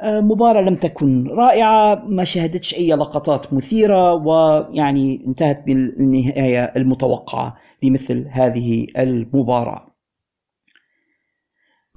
آه، 0.01 0.19
مباراة 0.19 0.61
لم 0.61 0.75
تكن 0.75 1.27
رائعة 1.27 1.95
ما 1.95 2.23
شهدتش 2.23 2.75
أي 2.75 2.93
لقطات 2.93 3.53
مثيرة 3.53 4.13
ويعني 4.13 5.25
انتهت 5.27 5.63
بالنهاية 5.65 6.63
المتوقعة 6.63 7.57
لمثل 7.83 8.27
هذه 8.31 8.87
المباراة. 8.97 9.94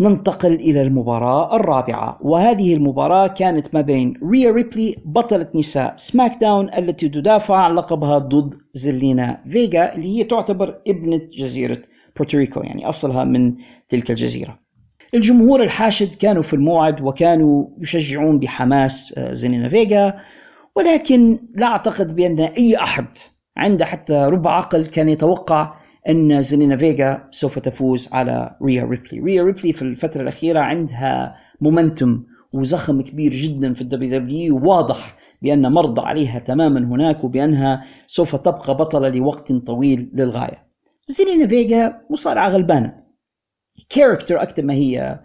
ننتقل 0.00 0.54
إلى 0.54 0.82
المباراة 0.82 1.56
الرابعة 1.56 2.18
وهذه 2.20 2.74
المباراة 2.74 3.26
كانت 3.26 3.74
ما 3.74 3.80
بين 3.80 4.14
ريا 4.30 4.50
ريبلي 4.50 4.96
بطلة 5.04 5.48
نساء 5.54 5.94
سماك 5.96 6.40
داون 6.40 6.74
التي 6.74 7.08
تدافع 7.08 7.56
عن 7.56 7.74
لقبها 7.74 8.18
ضد 8.18 8.54
زلينا 8.74 9.42
فيجا 9.48 9.94
اللي 9.94 10.18
هي 10.18 10.24
تعتبر 10.24 10.80
ابنة 10.88 11.20
جزيرة 11.32 11.82
بورتوريكو 12.16 12.60
يعني 12.60 12.88
أصلها 12.88 13.24
من 13.24 13.54
تلك 13.88 14.10
الجزيرة. 14.10 14.58
الجمهور 15.14 15.62
الحاشد 15.62 16.14
كانوا 16.14 16.42
في 16.42 16.54
الموعد 16.54 17.00
وكانوا 17.00 17.66
يشجعون 17.78 18.38
بحماس 18.38 19.14
آه، 19.18 19.32
زيلينا 19.32 19.68
فيجا 19.68 20.14
ولكن 20.76 21.38
لا 21.54 21.66
أعتقد 21.66 22.16
بأن 22.16 22.40
أي 22.40 22.76
أحد 22.76 23.06
عنده 23.56 23.84
حتى 23.84 24.14
ربع 24.14 24.56
عقل 24.56 24.86
كان 24.86 25.08
يتوقع 25.08 25.74
أن 26.08 26.42
زيلينا 26.42 26.76
فيجا 26.76 27.28
سوف 27.30 27.58
تفوز 27.58 28.08
على 28.12 28.56
ريا 28.62 28.84
ريبلي. 28.84 29.20
ريا 29.20 29.42
ريبلي 29.42 29.72
في 29.72 29.82
الفترة 29.82 30.22
الأخيرة 30.22 30.60
عندها 30.60 31.36
momentum 31.60 32.26
وزخم 32.52 33.00
كبير 33.00 33.32
جدا 33.32 33.72
في 33.72 33.80
ال 33.80 34.18
WWE 34.18 34.60
واضح 34.68 35.16
بأن 35.42 35.72
مرضي 35.72 36.02
عليها 36.02 36.38
تماما 36.38 36.80
هناك 36.80 37.24
وبأنها 37.24 37.84
سوف 38.06 38.36
تبقى 38.36 38.76
بطلة 38.76 39.08
لوقت 39.08 39.52
طويل 39.52 40.10
للغاية. 40.14 40.68
زيلينا 41.08 41.46
فيجا 41.46 42.00
مصارعة 42.10 42.48
غلبانة. 42.48 43.02
character 43.88 44.42
أكثر 44.42 44.62
ما 44.62 44.74
هي 44.74 45.20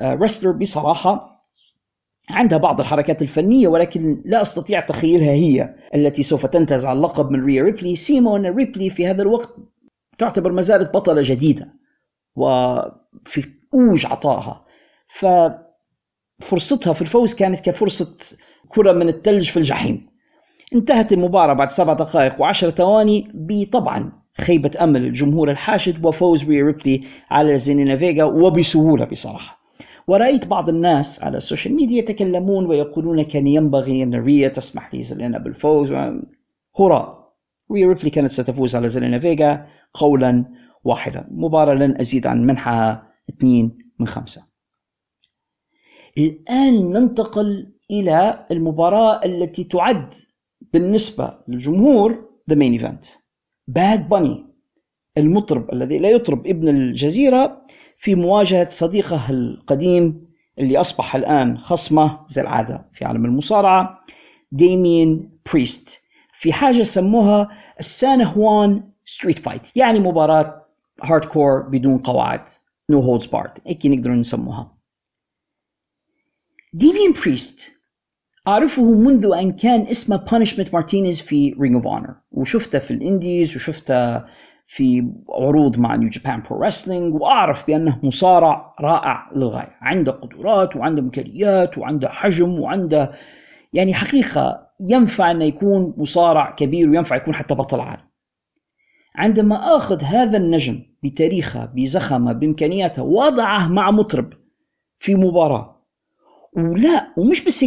wrestler 0.00 0.50
آه، 0.50 0.54
بصراحة. 0.54 1.32
عندها 2.30 2.58
بعض 2.58 2.80
الحركات 2.80 3.22
الفنية 3.22 3.68
ولكن 3.68 4.22
لا 4.24 4.42
أستطيع 4.42 4.80
تخيلها 4.80 5.30
هي 5.32 5.74
التي 5.94 6.22
سوف 6.22 6.46
تنتزع 6.46 6.92
اللقب 6.92 7.30
من 7.30 7.44
ريا 7.44 7.62
ريبلي. 7.62 7.96
سيما 7.96 8.36
ان 8.36 8.46
ريبلي 8.46 8.90
في 8.90 9.06
هذا 9.06 9.22
الوقت 9.22 9.56
تعتبر 10.22 10.52
ما 10.52 10.62
زالت 10.62 10.94
بطلة 10.94 11.22
جديدة 11.24 11.74
وفي 12.36 13.48
أوج 13.74 14.06
عطائها 14.06 14.64
ففرصتها 16.40 16.92
في 16.92 17.02
الفوز 17.02 17.34
كانت 17.34 17.60
كفرصة 17.60 18.16
كرة 18.68 18.92
من 18.92 19.08
الثلج 19.08 19.50
في 19.50 19.56
الجحيم. 19.56 20.06
انتهت 20.74 21.12
المباراة 21.12 21.52
بعد 21.54 21.70
سبع 21.70 21.92
دقائق 21.92 22.40
وعشر 22.40 22.70
ثواني 22.70 23.30
بطبعا 23.34 24.12
خيبة 24.40 24.70
أمل 24.80 25.04
الجمهور 25.04 25.50
الحاشد 25.50 26.04
وفوز 26.04 26.44
ريبلي 26.44 27.04
على 27.30 27.58
زيلينا 27.58 27.96
فيجا 27.96 28.24
وبسهولة 28.24 29.04
بصراحة. 29.04 29.62
ورأيت 30.06 30.46
بعض 30.46 30.68
الناس 30.68 31.24
على 31.24 31.36
ال 31.36 31.41
social 31.41 31.74
media 31.74 31.98
يتكلمون 31.98 32.66
ويقولون 32.66 33.22
كان 33.22 33.46
ينبغي 33.46 34.02
أن 34.02 34.14
ريا 34.14 34.48
تسمح 34.48 34.94
لزيلينا 34.94 35.38
بالفوز 35.38 35.92
هراء. 36.78 37.21
ريا 37.72 37.86
ريبلي 37.86 38.10
كانت 38.10 38.30
ستفوز 38.30 38.76
على 38.76 38.88
زيلينا 38.88 39.18
فيجا 39.18 39.66
قولا 39.94 40.44
واحدا. 40.84 41.28
مباراة 41.30 41.74
لن 41.74 42.00
أزيد 42.00 42.26
عن 42.26 42.46
منحها 42.46 43.12
اثنين 43.30 43.78
من 43.98 44.06
خمسة. 44.06 44.42
الآن 46.18 46.92
ننتقل 46.92 47.72
إلى 47.90 48.46
المباراة 48.50 49.20
التي 49.24 49.64
تعد 49.64 50.14
بالنسبة 50.72 51.38
للجمهور 51.48 52.28
the 52.50 52.56
main 52.56 52.72
event 52.72 53.04
باد 53.68 54.08
باني 54.08 54.46
المطرب 55.18 55.72
الذي 55.72 55.98
لا 55.98 56.10
يطرب 56.10 56.46
ابن 56.46 56.68
الجزيرة 56.68 57.66
في 57.96 58.14
مواجهة 58.14 58.68
صديقه 58.68 59.30
القديم 59.30 60.32
اللي 60.58 60.80
أصبح 60.80 61.16
الآن 61.16 61.58
خصمه 61.58 62.20
زي 62.28 62.42
العادة 62.42 62.88
في 62.92 63.04
عالم 63.04 63.24
المصارعة 63.24 64.00
ديمين 64.52 65.38
بريست 65.52 66.01
في 66.42 66.52
حاجة 66.52 66.82
سموها 66.82 67.48
ال 67.80 67.90
San 67.90 68.22
Juan 68.22 68.82
street 69.04 69.38
fight 69.38 69.76
يعني 69.76 70.00
مباراة 70.00 70.66
hardcore 71.02 71.60
بدون 71.62 71.98
قواعد 71.98 72.40
no 72.90 73.00
holds 73.00 73.26
barred 73.26 73.50
هيك 73.66 73.86
نقدر 73.86 74.10
نسموها. 74.10 74.76
ديمين 76.72 77.12
بريست 77.12 77.70
أعرفه 78.48 78.82
منذ 78.82 79.32
أن 79.34 79.52
كان 79.52 79.80
اسمه 79.80 80.16
بانشمنت 80.16 80.74
مارتينيز 80.74 81.20
في 81.20 81.56
رينج 81.60 81.74
اوف 81.74 81.86
اونر 81.86 82.14
وشفته 82.32 82.78
في 82.78 82.90
ال 82.90 82.99
indies 82.99 83.56
وشفته 83.56 84.24
في 84.66 85.12
عروض 85.28 85.78
مع 85.78 85.96
نيو 85.96 86.08
جابان 86.08 86.42
برو 86.50 86.62
رسلينج 86.62 87.14
وأعرف 87.14 87.66
بأنه 87.66 88.00
مصارع 88.02 88.74
رائع 88.80 89.30
للغاية. 89.36 89.76
عنده 89.80 90.12
قدرات 90.12 90.76
وعنده 90.76 91.02
إمكانيات 91.02 91.78
وعنده 91.78 92.08
حجم 92.08 92.60
وعنده 92.60 93.12
يعني 93.72 93.94
حقيقة 93.94 94.71
ينفع 94.82 95.30
انه 95.30 95.44
يكون 95.44 95.94
مصارع 95.96 96.50
كبير 96.50 96.90
وينفع 96.90 97.16
يكون 97.16 97.34
حتى 97.34 97.54
بطل 97.54 97.80
عالم. 97.80 98.12
عندما 99.14 99.76
آخذ 99.76 100.02
هذا 100.02 100.36
النجم 100.38 100.82
بتاريخه 101.02 101.64
بزخمه 101.64 102.32
بإمكانياته 102.32 103.02
وضعه 103.02 103.68
مع 103.68 103.90
مطرب 103.90 104.32
في 104.98 105.14
مباراة 105.14 105.86
ولا 106.56 107.12
ومش 107.16 107.44
بس 107.44 107.62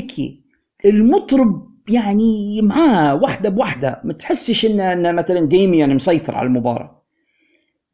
المطرب 0.86 1.76
يعني 1.90 2.62
معاه 2.62 3.16
واحدة 3.16 3.50
بواحده 3.50 4.02
ما 4.04 4.14
تحسش 4.14 4.66
إن 4.66 4.80
إن 4.80 5.16
مثلا 5.16 5.42
ديميان 5.42 5.96
مسيطر 5.96 6.36
على 6.36 6.48
المباراة. 6.48 7.06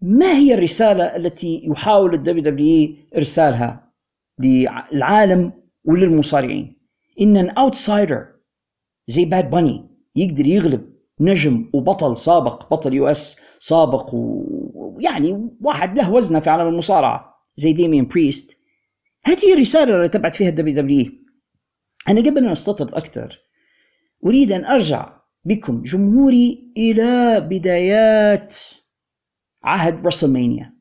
ما 0.02 0.34
هي 0.34 0.54
الرسالة 0.54 1.04
التي 1.04 1.62
يحاول 1.64 2.14
ال 2.14 2.44
WWE 2.44 2.96
إرسالها 3.16 3.92
للعالم 4.40 5.54
وللمصارعين؟ 5.86 6.78
إن 7.22 7.38
an 7.38 7.50
outsider 7.50 8.31
زي 9.12 9.26
باد 9.26 9.50
باني 9.50 9.90
يقدر 10.16 10.46
يغلب 10.46 10.94
نجم 11.20 11.70
وبطل 11.74 12.18
سابق 12.18 12.74
بطل 12.74 12.94
US 12.94 13.40
سابق 13.60 14.10
ويعني 14.14 15.50
واحد 15.62 15.98
له 15.98 16.12
وزنه 16.12 16.40
في 16.40 16.50
عالم 16.50 16.68
المصارعة 16.68 17.42
زي 17.56 17.74
ديميان 17.74 18.08
بريست 18.08 18.58
هذه 19.26 19.54
الرسالة 19.54 19.96
اللي 19.96 20.10
تبعت 20.10 20.36
فيها 20.36 20.50
ال 20.50 20.76
WWE 20.76 21.12
أنا 22.10 22.22
قبل 22.22 22.38
أن 22.38 22.52
أستطرد 22.52 22.94
أكثر 22.94 23.40
أريد 24.26 24.52
أن 24.52 24.66
أرجع 24.66 25.22
بكم 25.46 25.84
جمهوري 25.84 26.74
إلى 26.78 27.40
بدايات 27.40 28.56
عهد 29.64 30.06
WrestleMania 30.06 30.74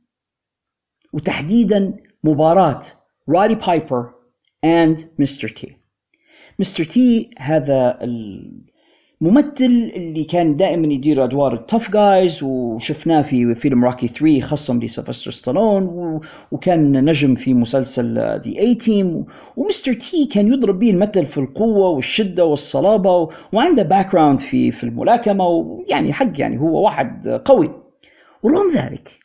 وتحديدا 1.12 1.96
مباراة 2.24 2.82
رادي 3.28 3.54
بايبر 3.54 4.10
and 4.66 5.00
Mr. 5.18 5.48
T 5.48 5.79
Mr. 6.60 6.84
T 6.84 7.30
هذا 7.38 7.98
الممثل 9.22 9.92
اللي 9.96 10.24
كان 10.24 10.56
دائما 10.56 10.92
يدير 10.92 11.24
أدوار 11.24 11.54
ال 11.54 11.60
tough 11.60 11.90
guys 11.90 12.42
وشفناه 12.42 13.22
في 13.22 13.54
فيلم 13.54 13.84
روكي 13.84 14.08
3 14.08 14.40
خصم 14.40 14.80
لسيلفستر 14.80 15.30
ستالون 15.30 16.20
وكان 16.52 17.04
نجم 17.04 17.34
في 17.34 17.54
مسلسل 17.54 18.14
The 18.14 18.42
A-Team 18.46 19.24
و 19.56 19.65
Mr. 19.65 19.92
T 19.92 20.26
كان 20.26 20.52
يضرب 20.52 20.78
به 20.78 20.90
المثل 20.90 21.26
في 21.26 21.38
القوة 21.38 21.88
والشدة 21.88 22.44
والصلابة 22.44 23.28
وعنده 23.52 23.82
background 23.82 24.40
في 24.40 24.70
في 24.70 24.84
الملاكمة 24.84 25.46
ويعني 25.46 26.12
حق 26.12 26.40
يعني 26.40 26.58
هو 26.58 26.84
واحد 26.84 27.28
قوي. 27.44 27.70
ورغم 28.42 28.70
ذلك 28.74 29.18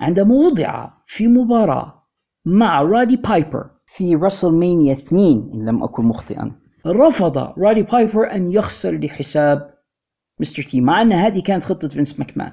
عندما 0.00 0.34
وضع 0.34 0.88
في 1.06 1.28
مباراة 1.28 2.04
مع 2.44 2.82
رادي 2.82 3.16
بايبر 3.16 3.77
في 3.96 4.14
WrestleMania 4.14 4.92
2 4.92 5.50
إن 5.54 5.68
لم 5.68 5.82
أكن 5.82 6.04
مخطئا. 6.04 6.52
رفض 6.86 7.38
رادي 7.58 7.82
بايبر 7.82 8.32
أن 8.32 8.52
يخسر 8.52 8.98
لحساب 8.98 9.74
Mr. 10.40 10.62
T 10.62 10.80
مع 10.80 11.02
أن 11.02 11.12
هذه 11.12 11.40
كانت 11.40 11.64
خطة 11.64 11.88
فينس 11.88 12.18
ماكمان. 12.18 12.52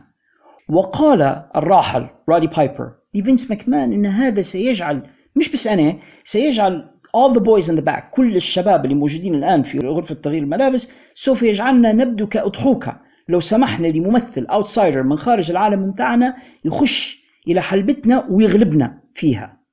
وقال 0.70 1.22
الراحل 1.56 2.08
رادي 2.30 2.48
بايبر 2.48 2.92
لفينس 3.14 3.50
ماكمان 3.50 3.94
أن 3.94 4.06
هذا 4.06 4.42
سيجعل 4.42 5.08
مش 5.36 5.52
بس 5.52 5.68
أنا 5.68 5.98
سيجعل 6.24 6.90
all 7.18 7.34
the 7.34 7.40
boys 7.40 7.70
in 7.70 7.76
the 7.76 7.86
back 7.86 8.04
كل 8.12 8.36
الشباب 8.36 8.86
اللي 8.86 8.96
موجودين 8.96 9.36
الآن 9.36 9.64
في 9.64 9.80
غرفة 9.80 10.16
تغيير 10.16 10.44
الملابس 10.44 10.92
سوف 11.14 11.44
يجعلنا 11.44 11.92
نبدو 11.92 12.28
كأضحوكة. 12.28 13.02
لو 13.30 13.40
سمحنا 13.40 13.88
لممثل 13.88 14.46
outsider 14.46 15.04
من 15.04 15.18
خارج 15.18 15.52
العالم 15.52 15.92
بتاعنا 15.92 16.36
يخش 16.66 17.24
إلى 17.48 17.62
حلبتنا 17.62 18.28
ويغلبنا 18.30 19.02
فيها. 19.14 19.65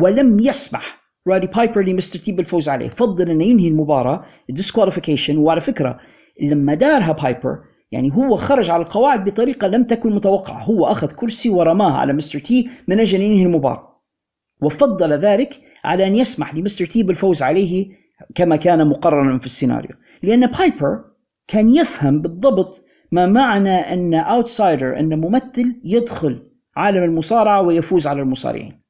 ولم 0.00 0.40
يسمح 0.40 1.02
رادي 1.28 1.46
بايبر 1.46 1.82
ل 1.82 1.91
Mr. 1.91 2.18
T 2.18 2.32
بالفوز 2.32 2.68
عليه. 2.68 2.88
فضل 2.88 3.30
إنه 3.30 3.44
ينهي 3.44 3.68
المباراة 3.68 4.24
بال 4.50 4.60
disqualification 4.60 5.36
وعلى 5.36 5.60
فكرة 5.60 5.98
لما 6.42 6.74
دارها 6.74 7.12
بايبر 7.12 7.58
يعني 7.92 8.12
هو 8.12 8.36
خرج 8.36 8.70
على 8.70 8.82
القواعد 8.82 9.24
بطريقة 9.24 9.66
لم 9.66 9.84
تكن 9.84 10.12
متوقعة. 10.12 10.62
هو 10.62 10.86
أخذ 10.86 11.12
كرسي 11.12 11.50
ورماه 11.50 11.98
على 11.98 12.12
Mr. 12.12 12.38
T 12.38 12.70
من 12.88 13.00
أجل 13.00 13.20
أن 13.20 13.26
ينهي 13.26 13.46
المباراة. 13.46 14.02
وفضل 14.62 15.12
ذلك 15.12 15.60
على 15.84 16.06
أن 16.06 16.16
يسمح 16.16 16.54
ل 16.54 16.62
Mr. 16.62 16.86
T 16.86 17.02
بالفوز 17.02 17.42
عليه 17.42 17.88
كما 18.34 18.56
كان 18.56 18.88
مقررا 18.88 19.38
في 19.38 19.46
السيناريو. 19.46 19.96
لأن 20.22 20.46
بايبر 20.46 21.04
كان 21.48 21.76
يفهم 21.76 22.22
بالضبط 22.22 22.84
ما 23.12 23.26
معنى 23.26 23.74
أن 23.74 24.14
outsider 24.14 24.98
أن 24.98 25.20
ممثل 25.20 25.80
يدخل 25.84 26.50
عالم 26.76 27.02
المصارعة 27.02 27.62
ويفوز 27.62 28.06
على 28.06 28.22
المصارعين. 28.22 28.82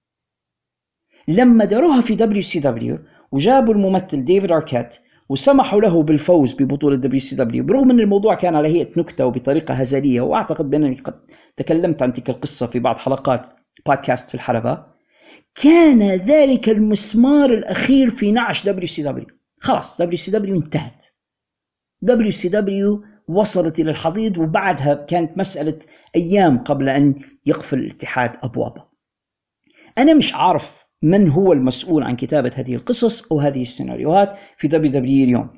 لما 1.28 1.64
داروها 1.64 2.00
في 2.00 2.14
WCW 2.14 2.98
وجابوا 3.32 3.74
الممثل 3.74 4.24
ديفيد 4.24 4.52
أركيت 4.52 4.94
وسمحوا 5.28 5.80
له 5.80 6.02
بالفوز 6.02 6.54
ببطولة 6.54 6.96
WCW 6.96 7.64
برغم 7.64 7.90
أن 7.90 8.00
الموضوع 8.00 8.34
كان 8.34 8.56
على 8.56 8.68
هيئة 8.68 8.90
نكتة 8.96 9.26
وبطريقة 9.26 9.74
هزلية 9.74 10.20
وأعتقد 10.20 10.70
بأنني 10.70 10.94
قد 10.94 11.20
تكلمت 11.56 12.02
عن 12.02 12.12
تلك 12.12 12.30
القصة 12.30 12.66
في 12.66 12.78
بعض 12.78 12.98
حلقات 12.98 13.48
بودكاست 13.86 14.28
في 14.28 14.34
الحلبة 14.34 14.84
كان 15.54 16.02
ذلك 16.02 16.68
المسمار 16.68 17.50
الأخير 17.50 18.10
في 18.10 18.32
نعش 18.32 18.66
WCW 18.66 19.26
خلاص 19.60 20.00
WCW 20.00 20.56
انتهت. 20.56 21.04
WCW 22.02 23.04
وصلت 23.28 23.80
إلى 23.80 23.90
الحضيض 23.90 24.38
وبعدها 24.38 24.94
كانت 24.94 25.38
مسألة 25.38 25.78
أيام 26.16 26.58
قبل 26.58 26.88
أن 26.88 27.14
يقفل 27.46 27.78
الاتحاد 27.78 28.36
أبوابه. 28.42 28.84
أنا 29.98 30.14
مش 30.14 30.34
عارف 30.34 30.81
من 31.02 31.28
هو 31.28 31.52
المسؤول 31.52 32.02
عن 32.02 32.16
كتابة 32.16 32.52
هذه 32.54 32.74
القصص 32.74 33.32
أو 33.32 33.40
هذه 33.40 33.62
السيناريوهات 33.62 34.36
في 34.56 34.68
WWE 34.68 35.24
اليوم. 35.24 35.50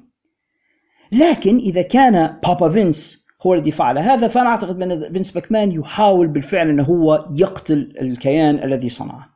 لكن 1.13 1.57
إذا 1.57 1.83
كان 1.83 2.37
بابا 2.47 2.69
فينس 2.69 3.27
هو 3.47 3.55
الذي 3.55 3.71
فعل 3.71 3.99
هذا 3.99 4.29
فأنا 4.29 4.49
أعتقد 4.49 4.83
أن 4.83 5.13
فينس 5.13 5.37
ماكمان 5.37 5.73
يحاول 5.73 6.29
بالفعل 6.29 6.69
أنه 6.69 6.83
هو 6.83 7.27
يقتل 7.37 7.93
الكيان 8.01 8.65
الذي 8.65 8.89
صنعه. 8.89 9.35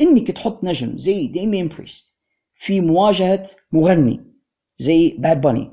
إنك 0.00 0.30
تحط 0.30 0.64
نجم 0.64 0.96
زي 0.96 1.26
ديميان 1.26 1.68
بريست 1.68 2.14
في 2.54 2.80
مواجهة 2.80 3.46
مغني 3.72 4.24
زي 4.78 5.16
باد 5.18 5.40
باني 5.40 5.70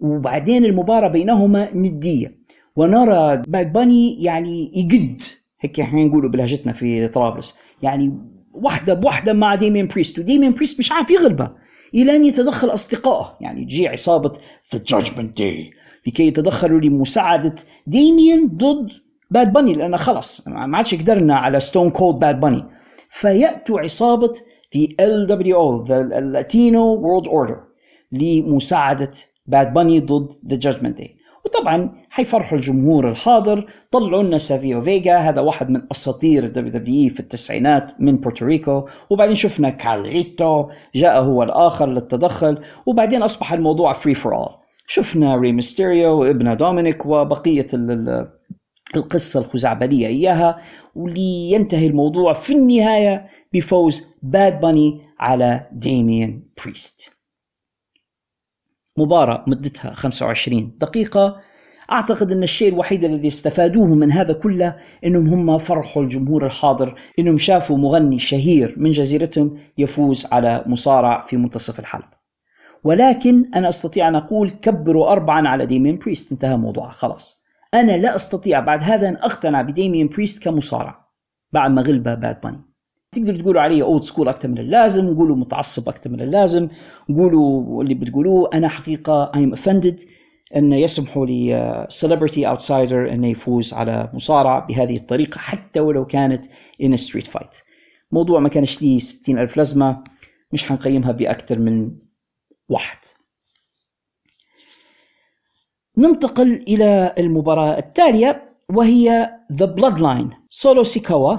وبعدين 0.00 0.64
المباراة 0.64 1.08
بينهما 1.08 1.74
ندية 1.74 2.38
ونرى 2.76 3.42
باد 3.48 3.72
باني 3.72 4.22
يعني 4.22 4.70
يقد 4.74 5.22
هيك 5.60 5.80
إحنا 5.80 6.04
نقولوا 6.04 6.30
بلهجتنا 6.30 6.72
في 6.72 7.08
طرابلس 7.08 7.58
يعني 7.82 8.35
واحدة 8.62 8.94
بواحده 8.94 9.32
مع 9.32 9.54
ديميان 9.54 9.86
بريست. 9.86 10.18
وديميان 10.18 10.52
بريست 10.52 10.78
مش 10.78 10.92
عارف 10.92 11.10
يغلبه 11.10 11.50
إلى 11.94 12.16
أن 12.16 12.24
يتدخل 12.24 12.74
أصدقائه. 12.74 13.36
يعني 13.40 13.64
تجي 13.64 13.88
عصابه 13.88 14.32
The 14.74 14.82
Judgment 14.86 15.38
Day 15.38 15.70
لكي 16.06 16.26
يتدخلوا 16.26 16.80
لمساعدة 16.80 17.54
ديميان 17.86 18.48
ضد 18.56 18.90
باد 19.30 19.52
باني 19.52 19.74
لأن 19.74 19.96
خلص 19.96 20.48
ما 20.48 20.76
عادش 20.76 20.94
قدرنا 20.94 21.36
على 21.36 21.60
Stone 21.60 21.90
Cold 21.90 22.18
باد 22.18 22.40
باني 22.40 22.64
فيأتوا 23.10 23.80
عصابة 23.80 24.32
the 24.76 25.04
LWO 25.06 25.84
the 25.84 26.02
Latino 26.02 26.84
World 26.94 27.28
Order 27.28 27.60
لمساعدة 28.12 29.10
باد 29.46 29.74
باني 29.74 30.00
ضد 30.00 30.28
The 30.48 30.56
Judgment 30.56 30.98
Day 30.98 31.16
وطبعا 31.46 31.90
حيفرحوا 32.10 32.58
الجمهور 32.58 33.10
الحاضر. 33.10 33.70
طلعوا 33.90 34.22
لنا 34.22 34.38
سافيو 34.38 34.82
فيجا 34.82 35.18
هذا 35.18 35.40
واحد 35.40 35.70
من 35.70 35.82
أساطير 35.92 36.44
ال 36.44 36.72
WWE 36.72 37.10
في 37.10 37.20
التسعينات 37.20 38.00
من 38.00 38.16
بورتوريكو. 38.16 38.88
وبعدين 39.10 39.34
شفنا 39.34 39.70
كارليتو 39.70 40.68
جاء 40.94 41.24
هو 41.24 41.42
الآخر 41.42 41.86
للتدخل. 41.86 42.58
وبعدين 42.86 43.22
أصبح 43.22 43.52
الموضوع 43.52 43.92
free 43.92 44.14
for 44.14 44.36
all 44.36 44.54
شفنا 44.86 45.36
ري 45.36 45.52
ميستيريو 45.52 46.20
وابنه 46.20 46.54
دومينيك 46.54 47.06
وبقية 47.06 47.66
القصة 48.96 49.40
الخزعبلية 49.40 50.06
إياها. 50.06 50.58
ولينتهي 50.94 51.86
الموضوع 51.86 52.32
في 52.32 52.52
النهاية 52.52 53.26
بفوز 53.52 54.04
باد 54.22 54.60
باني 54.60 55.00
على 55.20 55.66
ديميان 55.72 56.48
بريست 56.64 57.15
مباراة 58.96 59.44
مدتها 59.46 59.90
25 59.90 60.76
دقيقة. 60.80 61.40
أعتقد 61.92 62.32
أن 62.32 62.42
الشيء 62.42 62.72
الوحيد 62.72 63.04
الذي 63.04 63.28
استفادوه 63.28 63.86
من 63.86 64.12
هذا 64.12 64.32
كله 64.32 64.76
أنهم 65.04 65.48
هم 65.48 65.58
فرحوا 65.58 66.02
الجمهور 66.02 66.46
الحاضر 66.46 66.94
أنهم 67.18 67.38
شافوا 67.38 67.78
مغني 67.78 68.18
شهير 68.18 68.74
من 68.76 68.90
جزيرتهم 68.90 69.58
يفوز 69.78 70.26
على 70.32 70.64
مصارع 70.66 71.20
في 71.20 71.36
منتصف 71.36 71.80
الحلبة. 71.80 72.04
ولكن 72.84 73.50
أنا 73.54 73.68
أستطيع 73.68 74.08
أن 74.08 74.14
أقول 74.14 74.50
كبروا 74.50 75.12
أربعا 75.12 75.48
على 75.48 75.66
ديميان 75.66 75.98
بريست 75.98 76.32
انتهى 76.32 76.54
الموضوع 76.54 76.90
خلاص. 76.90 77.42
أنا 77.74 77.92
لا 77.92 78.16
أستطيع 78.16 78.60
بعد 78.60 78.82
هذا 78.82 79.08
أن 79.08 79.16
أقتنع 79.16 79.62
بديميان 79.62 80.08
بريست 80.08 80.42
كمصارع. 80.42 81.06
بعد 81.52 81.70
ما 81.70 81.82
غلبه 81.82 82.14
باد 82.14 82.40
باني. 82.40 82.65
تقدروا 83.16 83.38
تقولوا 83.38 83.60
علي 83.60 83.82
old 83.82 84.02
school 84.02 84.28
أكثر 84.28 84.48
من 84.48 84.58
اللازم 84.58 85.16
قولوا 85.16 85.36
متعصب 85.36 85.88
أكثر 85.88 86.10
من 86.10 86.20
اللازم 86.20 86.68
قولوا 87.08 87.82
اللي 87.82 87.94
بتقولوه. 87.94 88.50
أنا 88.54 88.68
حقيقة 88.68 89.32
I'm 89.34 89.50
offended 89.50 90.00
أن 90.56 90.72
يسمحوا 90.72 91.26
ل 91.26 91.38
celebrity 91.38 92.48
outsider 92.48 93.12
أنه 93.12 93.28
يفوز 93.28 93.74
على 93.74 94.10
مصارع 94.14 94.58
بهذه 94.58 94.96
الطريقة 94.96 95.38
حتى 95.38 95.80
ولو 95.80 96.06
كانت 96.06 96.44
a 96.82 96.96
street 96.96 97.26
fight. 97.26 97.62
موضوع 98.12 98.40
ما 98.40 98.48
كانش 98.48 98.82
ليه 98.82 98.98
60 98.98 99.38
ألف 99.38 99.56
لازمة 99.56 100.04
مش 100.52 100.64
حنقيمها 100.64 101.12
بأكثر 101.12 101.58
من 101.58 101.90
واحد. 102.68 102.98
ننتقل 105.98 106.52
إلى 106.68 107.14
المباراة 107.18 107.78
التالية 107.78 108.56
وهي 108.70 109.30
The 109.52 109.66
Bloodline. 109.66 110.34
سولو 110.50 110.84
سيكاوا 110.84 111.36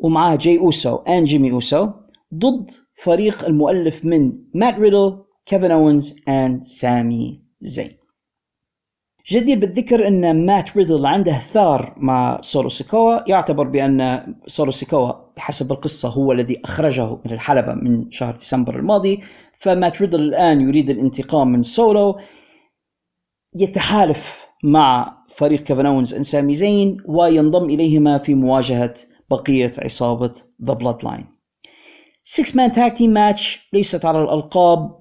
ومعاه 0.00 0.36
جاي 0.36 0.58
أوسو 0.58 0.96
and 0.96 1.26
جيمي 1.26 1.52
أوسو 1.52 1.88
ضد 2.34 2.70
فريق 3.04 3.44
المؤلف 3.44 4.04
من 4.04 4.32
مات 4.54 4.74
ريدل 4.74 5.18
كيفن 5.46 5.70
أوينز 5.70 6.16
and 6.28 6.62
سامي 6.62 7.42
زين 7.60 8.00
جدير 9.30 9.58
بالذكر 9.58 10.06
إن 10.08 10.46
مات 10.46 10.76
ريدل 10.76 11.06
عنده 11.06 11.38
ثار 11.38 11.94
مع 11.96 12.40
سولو 12.40 12.68
سيكوا 12.68 13.30
يعتبر 13.30 13.64
بأن 13.64 14.26
سولو 14.46 14.70
سيكوا 14.70 15.12
بحسب 15.36 15.72
القصة 15.72 16.08
هو 16.08 16.32
الذي 16.32 16.60
أخرجه 16.64 17.10
من 17.10 17.32
الحلبة 17.32 17.74
من 17.74 18.10
شهر 18.10 18.36
ديسمبر 18.36 18.76
الماضي. 18.76 19.20
فمات 19.54 20.00
ريدل 20.00 20.20
الآن 20.22 20.60
يريد 20.60 20.90
الانتقام 20.90 21.52
من 21.52 21.62
سولو. 21.62 22.18
يتحالف 23.54 24.46
مع 24.64 25.16
فريق 25.28 25.60
كيفن 25.62 25.86
اونز 25.86 26.14
and 26.14 26.22
سامي 26.22 26.54
زين 26.54 26.96
وينضم 27.04 27.64
إليهما 27.64 28.18
في 28.18 28.34
مواجهة 28.34 28.94
بقية 29.30 29.72
عصابة 29.78 30.32
ذا 30.64 30.72
بلاد 30.72 31.04
لاين 31.04 31.26
6 32.24 32.56
man 32.56 32.72
tag 32.72 32.96
team 32.96 33.10
match 33.10 33.68
ليست 33.72 34.04
على 34.04 34.22
الألقاب. 34.22 34.98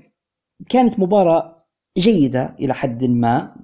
كانت 0.70 1.00
مباراة 1.00 1.66
جيدة 1.98 2.56
إلى 2.60 2.74
حد 2.74 3.04
ما. 3.04 3.56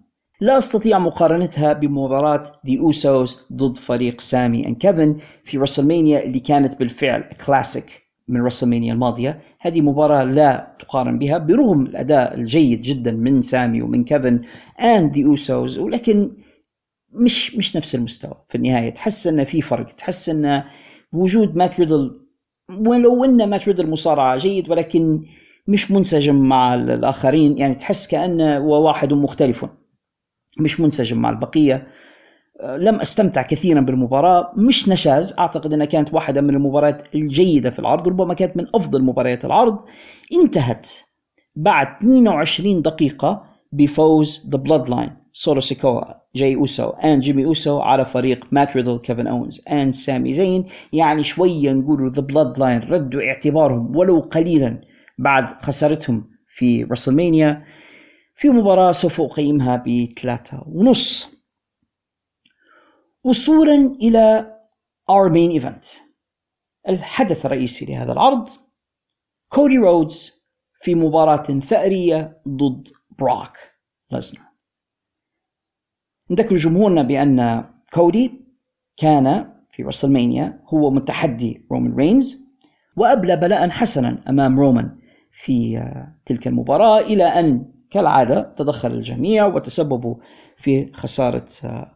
لا 0.41 0.57
أستطيع 0.57 0.99
مقارنتها 0.99 1.73
بمباراة 1.73 2.43
ذا 2.67 2.79
اوسوس 2.79 3.45
ضد 3.53 3.77
فريق 3.77 4.21
سامي 4.21 4.67
and 4.67 4.75
كيفن 4.75 5.17
في 5.43 5.57
رسلمانيا 5.57 6.23
اللي 6.23 6.39
كانت 6.39 6.79
بالفعل 6.79 7.29
كلاسيك 7.45 8.05
من 8.27 8.41
رسلمانيا 8.41 8.93
الماضية. 8.93 9.41
هذه 9.59 9.81
مباراة 9.81 10.23
لا 10.23 10.75
تقارن 10.79 11.19
بها 11.19 11.37
برغم 11.37 11.81
الأداء 11.81 12.33
الجيد 12.35 12.81
جدا 12.81 13.11
من 13.11 13.41
سامي 13.41 13.81
ومن 13.81 14.03
كيفن 14.03 14.41
and 14.81 15.17
ذا 15.17 15.25
اوسوس 15.25 15.77
ولكن 15.77 16.31
مش 17.15 17.55
مش 17.55 17.75
نفس 17.75 17.95
المستوى 17.95 18.45
في 18.49 18.55
النهاية. 18.55 18.89
تحس 18.89 19.27
أن 19.27 19.43
في 19.43 19.61
فرق 19.61 19.85
تحس 19.95 20.29
أن 20.29 20.63
وجود 21.13 21.55
مات 21.55 21.79
ريدل 21.79 22.21
ولو 22.87 23.25
أن 23.25 23.49
مات 23.49 23.67
ريدل 23.67 23.89
مصارعة 23.89 24.37
جيد 24.37 24.69
ولكن 24.69 25.25
مش 25.67 25.91
منسجم 25.91 26.35
مع 26.35 26.75
الآخرين. 26.75 27.57
يعني 27.57 27.75
تحس 27.75 28.07
كأنه 28.07 28.59
واحد 28.59 29.13
مختلف 29.13 29.65
مش 30.59 30.79
منسجم 30.79 31.17
مع 31.17 31.29
البقية. 31.29 31.87
آه، 32.61 32.77
لم 32.77 32.95
أستمتع 32.95 33.41
كثيرا 33.41 33.81
بالمباراة. 33.81 34.53
مش 34.57 34.89
نشاز. 34.89 35.35
أعتقد 35.39 35.73
إنها 35.73 35.85
كانت 35.85 36.13
واحدة 36.13 36.41
من 36.41 36.49
المباريات 36.49 37.15
الجيدة 37.15 37.69
في 37.69 37.79
العرض 37.79 38.07
ربما 38.07 38.33
كانت 38.33 38.57
من 38.57 38.67
أفضل 38.75 39.03
مباريات 39.03 39.45
العرض. 39.45 39.77
انتهت 40.33 40.87
بعد 41.55 41.87
22 41.97 42.81
دقيقة 42.81 43.43
بفوز 43.71 44.49
ذا 44.51 44.57
بلاد 44.57 44.89
لاين 44.89 45.24
سولو 45.37 45.59
سيكوا 45.59 46.01
جاي 46.35 46.55
أوسو 46.55 46.89
and 46.89 47.21
جيمي 47.21 47.45
أوسو 47.45 47.79
على 47.79 48.05
فريق 48.05 48.45
مات 48.51 48.75
ريدل 48.75 48.97
كيفن 48.97 49.27
اونز 49.27 49.61
and 49.67 49.93
سامي 49.93 50.33
زين. 50.33 50.69
يعني 50.93 51.23
شوية 51.23 51.71
نقولوا 51.71 52.09
ذا 52.09 52.21
بلاد 52.21 52.59
لاين 52.59 52.81
ردوا 52.81 53.21
اعتبارهم 53.21 53.95
ولو 53.95 54.19
قليلا 54.19 54.81
بعد 55.17 55.49
خسارتهم 55.61 56.29
في 56.47 56.83
رسلمانيا. 56.83 57.63
في 58.35 58.49
مباراة 58.49 58.91
سوف 58.91 59.21
أقيمها 59.21 59.83
بثلاثة 59.87 60.63
ونص. 60.67 61.29
وصولا 63.23 63.97
إلى 64.01 64.55
our 65.11 65.29
main 65.29 65.61
event 65.61 65.85
الحدث 66.89 67.45
الرئيسي 67.45 67.85
لهذا 67.85 68.13
العرض. 68.13 68.49
كودي 69.49 69.77
رودز 69.77 70.45
في 70.81 70.95
مباراة 70.95 71.59
ثأرية 71.59 72.41
ضد 72.47 72.87
براك 73.19 73.57
ليزنر 74.11 74.44
نذكر 76.31 76.55
جمهورنا 76.55 77.01
بأن 77.01 77.63
كودي 77.93 78.31
كان 78.97 79.45
في 79.69 79.83
رسلمانيا 79.83 80.59
هو 80.73 80.91
متحدي 80.91 81.65
رومان 81.71 81.95
رينز 81.95 82.45
وأبلى 82.97 83.35
بلاء 83.35 83.69
حسنا 83.69 84.17
أمام 84.29 84.59
رومان 84.59 84.89
في 85.31 85.83
تلك 86.25 86.47
المباراة 86.47 86.99
إلى 86.99 87.23
أن 87.23 87.65
كالعادة 87.91 88.53
تدخل 88.57 88.91
الجميع 88.91 89.45
وتسببوا 89.45 90.15
في 90.57 90.91
خسارة 90.93 91.45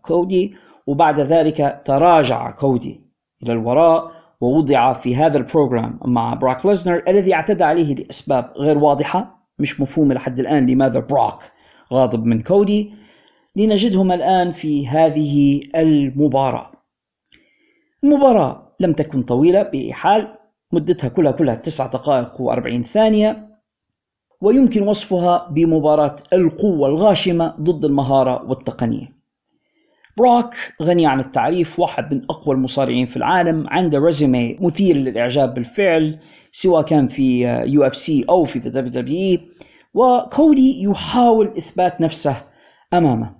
كودي 0.02 0.54
وبعد 0.88 1.20
ذلك 1.20 1.82
تراجع 1.86 2.52
كودي 2.52 3.02
إلى 3.44 3.54
الوراء 3.54 4.12
ووضع 4.42 4.94
في 4.94 5.16
هذا 5.16 5.38
ال 5.38 5.46
program 5.46 6.00
مع 6.06 6.34
براك 6.34 6.66
ليزنر 6.66 7.04
الذي 7.08 7.34
اعتدى 7.34 7.64
عليه 7.64 7.96
لأسباب 7.96 8.52
غير 8.58 8.78
واضحة 8.78 9.50
مش 9.60 9.82
مفهومة 9.82 10.16
لحد 10.16 10.40
الآن 10.40 10.66
لماذا 10.66 11.00
براك 11.00 11.52
غاضب 11.94 12.26
من 12.26 12.42
كودي. 12.42 12.94
لنجدهما 13.60 14.16
الآن 14.16 14.52
في 14.52 14.88
هذه 14.88 15.62
المباراة. 15.76 16.72
المباراة 18.04 18.76
لم 18.80 18.94
تكن 18.94 19.24
طويلة 19.24 19.64
بأي 19.64 19.94
حال 19.94 20.36
مدتها 20.72 21.08
كلها 21.08 21.32
كلها 21.32 21.56
تسع 21.56 21.88
دقائق 21.88 22.38
و40 22.38 22.86
ثانية 22.88 23.50
ويمكن 24.42 24.88
وصفها 24.88 25.48
بمباراة 25.50 26.16
القوة 26.34 26.88
الغاشمة 26.88 27.56
ضد 27.62 27.86
المهارة 27.86 28.46
والتقنية. 28.50 29.20
براك 30.18 30.56
غني 30.82 31.08
عن 31.08 31.20
التعريف 31.20 31.80
واحد 31.80 32.14
من 32.14 32.24
أقوى 32.30 32.56
المصارعين 32.56 33.06
في 33.06 33.18
العالم 33.18 33.68
عنده 33.68 34.00
résumé 34.00 34.58
مثير 34.62 34.96
للإعجاب 34.96 35.54
بالفعل 35.54 36.20
سواء 36.52 36.82
كان 36.82 37.08
في 37.08 37.42
يو 37.68 37.84
إف 37.84 37.96
سي 37.96 38.26
أو 38.30 38.46
في 38.46 38.60
ذا 38.60 38.70
دبليو 38.70 39.02
دبليو 39.02 39.40
وكودي 39.94 40.84
يحاول 40.84 41.54
إثبات 41.58 42.02
نفسه 42.02 42.36
أمامه. 42.94 43.39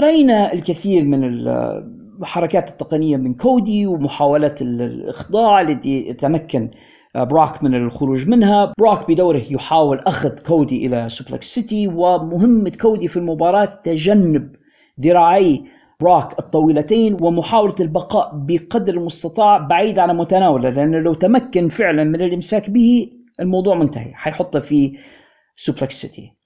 رأينا 0.00 0.52
الكثير 0.52 1.04
من 1.04 1.24
الحركات 1.24 2.70
التقنية 2.70 3.16
من 3.16 3.34
كودي 3.34 3.86
ومحاولات 3.86 4.62
الإخضاع 4.62 5.60
التي 5.60 6.14
تمكن 6.14 6.70
آه، 7.16 7.24
براك 7.24 7.62
من 7.62 7.74
الخروج 7.74 8.28
منها. 8.28 8.72
براك 8.78 9.10
بدوره 9.10 9.42
يحاول 9.50 9.98
أخذ 9.98 10.38
كودي 10.38 10.86
إلى 10.86 11.08
suplex 11.08 11.54
city 11.54 11.88
ومهمة 11.88 12.72
كودي 12.80 13.08
في 13.08 13.16
المباراة 13.16 13.64
تجنب 13.84 14.56
ذراعي 15.00 15.64
براك 16.00 16.38
الطويلتين 16.38 17.16
ومحاولة 17.20 17.74
البقاء 17.80 18.30
بقدر 18.34 18.94
المستطاع 18.94 19.58
بعيد 19.58 19.98
عن 19.98 20.16
متناوله 20.16 20.70
لأنه 20.70 20.98
لو 20.98 21.14
تمكن 21.14 21.68
فعلا 21.68 22.04
من 22.04 22.20
الإمساك 22.20 22.70
به 22.70 23.10
الموضوع 23.40 23.74
منتهي. 23.74 24.14
حيحطه 24.14 24.60
في 24.60 24.98
suplex 25.56 26.00
city. 26.02 26.37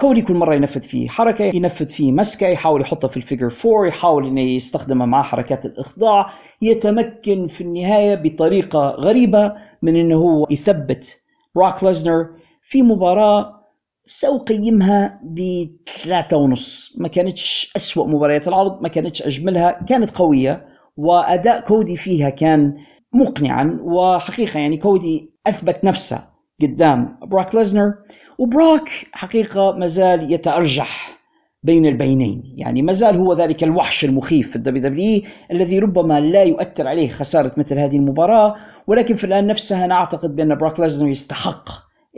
كودي 0.00 0.22
كل 0.22 0.34
مرة 0.34 0.54
ينفذ 0.54 0.82
فيه 0.82 1.08
حركة 1.08 1.44
ينفذ 1.44 1.88
فيه 1.88 2.12
مسكة 2.12 2.46
يحاول 2.46 2.80
يحطها 2.80 3.08
في 3.08 3.16
ال 3.16 3.21
figure 3.21 3.50
four 3.50 3.86
يحاول 3.86 4.26
إنه 4.26 4.40
يستخدمها 4.40 5.06
مع 5.06 5.22
حركات 5.22 5.66
الإخضاع 5.66 6.30
يتمكن 6.62 7.46
في 7.46 7.60
النهاية 7.60 8.14
بطريقة 8.14 8.88
غريبة 8.88 9.52
من 9.82 9.96
إنه 9.96 10.14
هو 10.14 10.46
يثبت 10.50 11.20
براك 11.54 11.84
ليزنر 11.84 12.26
في 12.62 12.82
مباراة 12.82 13.60
سأقيمها 14.06 15.20
بثلاثة 15.24 16.36
ونص. 16.36 16.94
ما 16.98 17.08
كانتش 17.08 17.72
أسوأ 17.76 18.06
مباريات 18.06 18.48
العرض 18.48 18.82
ما 18.82 18.88
كانتش 18.88 19.22
أجملها 19.22 19.70
كانت 19.88 20.10
قوية 20.10 20.66
وأداء 20.96 21.60
كودي 21.60 21.96
فيها 21.96 22.30
كان 22.30 22.76
مقنعا 23.12 23.78
وحقيقة 23.82 24.60
يعني 24.60 24.76
كودي 24.76 25.30
أثبت 25.46 25.84
نفسه 25.84 26.30
قدام 26.62 27.18
براك 27.22 27.54
ليزنر 27.54 27.94
وبراك 28.40 28.88
حقيقة 29.12 29.72
مازال 29.72 30.32
يتأرجح 30.32 31.18
بين 31.62 31.86
البينين. 31.86 32.54
يعني 32.56 32.82
مازال 32.82 33.16
هو 33.16 33.32
ذلك 33.34 33.64
الوحش 33.64 34.04
المخيف 34.04 34.50
في 34.50 34.56
الدبليو 34.56 34.82
دبليو 34.82 35.22
الذي 35.52 35.78
ربما 35.78 36.20
لا 36.20 36.42
يؤثر 36.42 36.88
عليه 36.88 37.08
خسارة 37.08 37.52
مثل 37.56 37.78
هذه 37.78 37.96
المباراة 37.96 38.56
ولكن 38.86 39.14
في 39.14 39.24
الآن 39.24 39.46
نفسها 39.46 39.84
أنا 39.84 39.94
أعتقد 39.94 40.36
بأن 40.36 40.54
براك 40.54 40.80
ليزنر 40.80 41.08
يستحق 41.08 41.68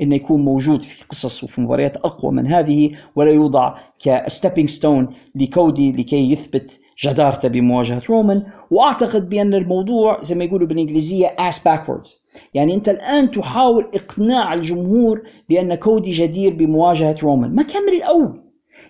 إنه 0.03 0.15
يكون 0.15 0.45
موجود 0.45 0.83
في 0.83 1.05
قصص 1.05 1.45
وفي 1.45 1.61
مباريات 1.61 1.97
أقوى 1.97 2.33
من 2.33 2.47
هذه 2.47 2.91
ولا 3.17 3.31
يوضع 3.31 3.75
ك 3.99 4.06
stepping 4.06 4.69
stone 4.69 5.09
لكودي 5.35 5.93
لكي 5.93 6.33
يثبت 6.33 6.81
جدارته 7.05 7.49
بمواجهة 7.49 8.03
رومان. 8.09 8.43
وأعتقد 8.71 9.29
بأن 9.29 9.55
الموضوع 9.55 10.23
زي 10.23 10.35
ما 10.35 10.45
يقولوا 10.45 10.69
بالإنجليزية 10.69 11.37
ass 11.51 11.55
backwards. 11.55 12.22
يعني 12.55 12.75
انت 12.75 12.89
الآن 12.89 13.31
تحاول 13.31 13.91
إقناع 13.95 14.55
الجمهور 14.55 15.23
بأن 15.49 15.75
كودي 15.75 16.11
جدير 16.11 16.55
بمواجهة 16.55 17.17
رومان. 17.23 17.55
ما 17.55 17.63
كان 17.63 17.83
من 17.83 17.93
الأول. 17.93 18.43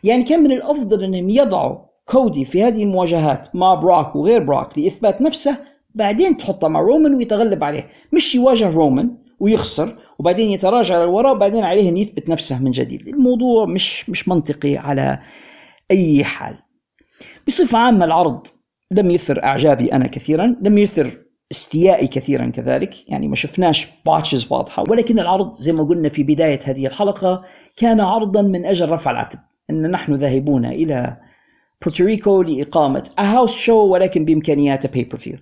يعني 0.04 0.22
كان 0.22 0.42
من 0.42 0.52
الأفضل 0.52 1.04
أنهم 1.04 1.30
يضعوا 1.30 1.78
كودي 2.06 2.44
في 2.44 2.62
هذه 2.62 2.82
المواجهات 2.82 3.56
مع 3.56 3.74
براك 3.74 4.16
وغير 4.16 4.42
براك 4.42 4.78
لإثبات 4.78 5.22
نفسه 5.22 5.56
بعدين 5.94 6.36
تحطه 6.36 6.68
مع 6.68 6.80
رومان 6.80 7.14
ويتغلب 7.14 7.64
عليه. 7.64 7.88
مش 8.12 8.34
يواجه 8.34 8.70
رومان 8.70 9.16
ويخسر 9.40 9.98
وبعدين 10.18 10.50
يتراجع 10.50 11.02
للوراء 11.02 11.32
وبعدين 11.34 11.64
عليه 11.64 11.88
أن 11.88 11.96
يثبت 11.96 12.28
نفسه 12.28 12.62
من 12.62 12.70
جديد. 12.70 13.08
الموضوع 13.08 13.66
مش 13.66 14.10
مش 14.10 14.28
منطقي 14.28 14.76
على 14.76 15.18
أي 15.90 16.24
حال. 16.24 16.58
بصفة 17.46 17.78
عامة 17.78 18.04
العرض 18.04 18.46
لم 18.90 19.10
يثر 19.10 19.44
إعجابي 19.44 19.92
أنا 19.92 20.06
كثيرا 20.06 20.56
لم 20.62 20.78
يثر 20.78 21.22
استيائي 21.52 22.06
كثيرا 22.06 22.46
كذلك. 22.46 23.10
يعني 23.10 23.28
ما 23.28 23.36
شفناش 23.36 23.88
botches 24.06 24.46
واضحة. 24.50 24.84
ولكن 24.88 25.18
العرض 25.18 25.54
زي 25.54 25.72
ما 25.72 25.84
قلنا 25.84 26.08
في 26.08 26.22
بداية 26.22 26.60
هذه 26.64 26.86
الحلقة 26.86 27.44
كان 27.76 28.00
عرضا 28.00 28.42
من 28.42 28.66
أجل 28.66 28.88
رفع 28.88 29.10
العتب 29.10 29.38
أن 29.70 29.90
نحن 29.90 30.14
ذاهبون 30.14 30.64
إلى 30.64 31.16
بورتوريكو 31.82 32.42
لإقامة 32.42 33.10
house 33.18 33.54
show 33.54 33.86
ولكن 33.86 34.24
بإمكانيات 34.24 34.92
pay-per-view 34.92 35.38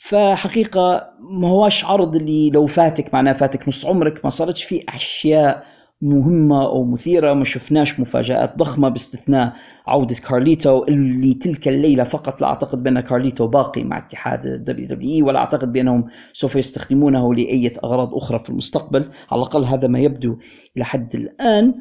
فحقيقة 0.00 1.10
ما 1.20 1.48
هواش 1.48 1.84
عرض 1.84 2.16
اللي 2.16 2.50
لو 2.50 2.66
فاتك 2.66 3.14
معناه 3.14 3.32
فاتك 3.32 3.68
نص 3.68 3.86
عمرك 3.86 4.24
ما 4.24 4.30
صارتش 4.30 4.64
فيه 4.64 4.84
أشياء 4.88 5.64
مهمة 6.04 6.64
أو 6.64 6.84
مثيرة 6.84 7.34
ما 7.34 7.44
شفناش 7.44 8.00
مفاجآت 8.00 8.58
ضخمة 8.58 8.88
باستثناء 8.88 9.52
عودة 9.86 10.14
كارليتو 10.14 10.84
اللي 10.84 11.34
تلك 11.34 11.68
الليلة 11.68 12.04
فقط 12.04 12.40
لا 12.40 12.46
أعتقد 12.46 12.82
بأن 12.82 13.00
كارليتو 13.00 13.46
باقي 13.46 13.84
مع 13.84 13.98
اتحاد 13.98 14.46
الدبليو 14.46 14.88
دبليو 14.88 15.10
إي 15.10 15.22
ولا 15.22 15.38
أعتقد 15.38 15.72
بأنهم 15.72 16.04
سوف 16.32 16.56
يستخدمونه 16.56 17.34
لأي 17.34 17.72
أغراض 17.84 18.14
أخرى 18.14 18.38
في 18.44 18.50
المستقبل. 18.50 19.10
على 19.30 19.42
الأقل 19.42 19.64
هذا 19.64 19.88
ما 19.88 19.98
يبدو 19.98 20.36
إلى 20.76 20.84
حد 20.84 21.14
الآن. 21.14 21.74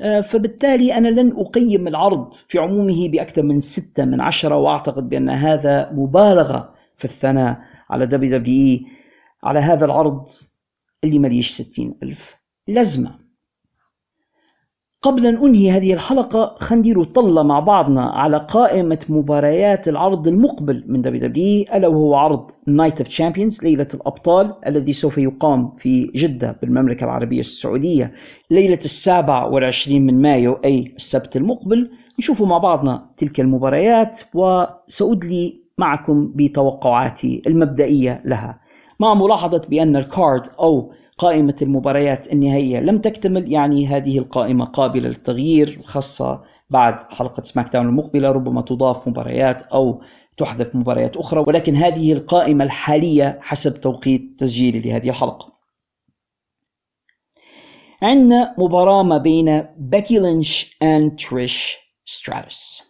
آه، 0.00 0.20
فبالتالي 0.20 0.94
أنا 0.94 1.08
لن 1.08 1.32
أقيم 1.36 1.88
العرض 1.88 2.34
في 2.48 2.58
عمومه 2.58 3.08
بأكثر 3.08 3.42
من 3.42 3.60
ستة 3.60 4.04
من 4.04 4.20
عشرة 4.20 4.56
وأعتقد 4.56 5.08
بأن 5.08 5.28
هذا 5.28 5.90
مبالغة 5.92 6.74
في 6.96 7.04
الثناء 7.04 7.58
على 7.90 8.06
دبليو 8.06 8.38
دبليو 8.38 8.54
إي. 8.54 8.86
على 9.44 9.58
هذا 9.58 9.84
العرض 9.84 10.28
اللي 11.04 11.18
مليش 11.18 11.52
ستين 11.52 11.94
ألف 12.02 12.36
لازمة. 12.68 13.25
قبل 15.06 15.26
أن 15.26 15.36
أنهي 15.36 15.70
هذه 15.70 15.92
الحلقة 15.92 16.54
خنديروا 16.58 17.04
طلة 17.04 17.42
مع 17.42 17.60
بعضنا 17.60 18.02
على 18.02 18.46
قائمة 18.50 18.98
مباريات 19.08 19.88
العرض 19.88 20.28
المقبل 20.28 20.84
من 20.86 21.02
WWE 21.02 21.64
ألا 21.74 21.88
وهو 21.88 22.14
عرض 22.14 22.50
Night 22.66 22.98
of 22.98 23.08
Champions 23.08 23.64
ليلة 23.64 23.88
الأبطال 23.94 24.54
الذي 24.66 24.92
سوف 24.92 25.18
يقام 25.18 25.72
في 25.78 26.10
جدة 26.14 26.56
بالمملكة 26.62 27.04
العربية 27.04 27.40
السعودية 27.40 28.12
ليلة 28.50 28.78
السابع 28.84 29.44
والعشرين 29.44 30.06
من 30.06 30.22
مايو 30.22 30.52
أي 30.64 30.92
السبت 30.96 31.36
المقبل. 31.36 31.90
نشوفوا 32.18 32.46
مع 32.46 32.58
بعضنا 32.58 33.10
تلك 33.16 33.40
المباريات 33.40 34.20
وسأدلي 34.34 35.60
معكم 35.78 36.32
بتوقعاتي 36.34 37.42
المبدئية 37.46 38.22
لها. 38.24 38.60
مع 39.00 39.14
ملاحظة 39.14 39.62
بأن 39.70 39.96
ال 39.96 40.06
card 40.06 40.46
أو 40.60 40.92
قائمة 41.18 41.56
المباريات 41.62 42.32
النهائية. 42.32 42.80
لم 42.80 42.98
تكتمل 42.98 43.52
يعني 43.52 43.86
هذه 43.86 44.18
القائمة 44.18 44.64
قابلة 44.64 45.08
للتغيير 45.08 45.80
خاصة 45.84 46.42
بعد 46.70 47.02
حلقة 47.02 47.42
SmackDown 47.42 47.86
المقبلة. 47.86 48.30
ربما 48.30 48.62
تضاف 48.62 49.08
مباريات 49.08 49.62
أو 49.62 50.02
تحذف 50.36 50.74
مباريات 50.74 51.16
أخرى. 51.16 51.44
ولكن 51.46 51.76
هذه 51.76 52.12
القائمة 52.12 52.64
الحالية 52.64 53.38
حسب 53.42 53.80
توقيت 53.80 54.36
تسجيلي 54.38 54.80
لهذه 54.80 55.08
الحلقة. 55.08 55.56
عندنا 58.02 58.54
مباراة 58.58 59.02
ما 59.02 59.18
بين 59.18 59.66
بيكي 59.76 60.18
لينش 60.18 60.76
and 60.84 61.28
تريش 61.28 61.76
ستراتوس 62.06 62.82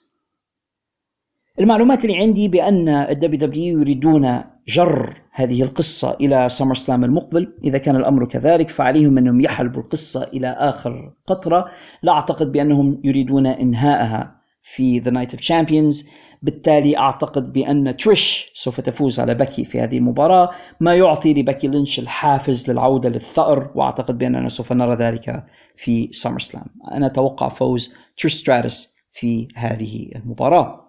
المعلومات 1.61 2.05
اللي 2.05 2.17
عندي 2.17 2.49
بأن 2.49 2.89
ال 2.89 3.39
WWE 3.39 3.79
يريدون 3.81 4.45
جر 4.69 5.23
هذه 5.33 5.63
القصة 5.63 6.17
إلى 6.21 6.49
SummerSlam 6.49 7.05
المقبل. 7.05 7.55
إذا 7.65 7.79
كان 7.79 7.97
الأمر 7.97 8.25
كذلك 8.25 8.71
فعليهم 8.71 9.19
أنهم 9.19 9.41
يحلبوا 9.41 9.83
القصة 9.83 10.25
إلى 10.25 10.49
آخر 10.49 11.13
قطرة. 11.27 11.71
لا 12.03 12.13
أعتقد 12.13 12.53
بأنهم 12.53 13.01
يريدون 13.05 13.47
إنهاءها 13.47 14.37
في 14.63 15.01
The 15.01 15.13
Night 15.13 15.37
of 15.37 15.41
Champions. 15.41 16.07
بالتالي 16.43 16.99
أعتقد 16.99 17.53
بأن 17.53 17.97
تريش 17.97 18.51
سوف 18.55 18.81
تفوز 18.81 19.21
على 19.21 19.35
بكي 19.35 19.65
في 19.65 19.81
هذه 19.81 19.99
المباراة 19.99 20.51
ما 20.81 20.95
يعطي 20.95 21.35
لبكي 21.35 21.69
لينش 21.69 21.99
الحافز 21.99 22.71
للعودة 22.71 23.09
للثأر 23.09 23.71
وأعتقد 23.75 24.19
بأننا 24.19 24.49
سوف 24.49 24.73
نرى 24.73 24.95
ذلك 24.95 25.45
في 25.77 26.09
SummerSlam 26.13 26.67
أنا 26.93 27.07
أتوقع 27.07 27.49
فوز 27.49 27.95
تريش 28.19 28.35
ستراتوس 28.35 28.97
في 29.13 29.49
هذه 29.57 30.11
المباراة. 30.17 30.86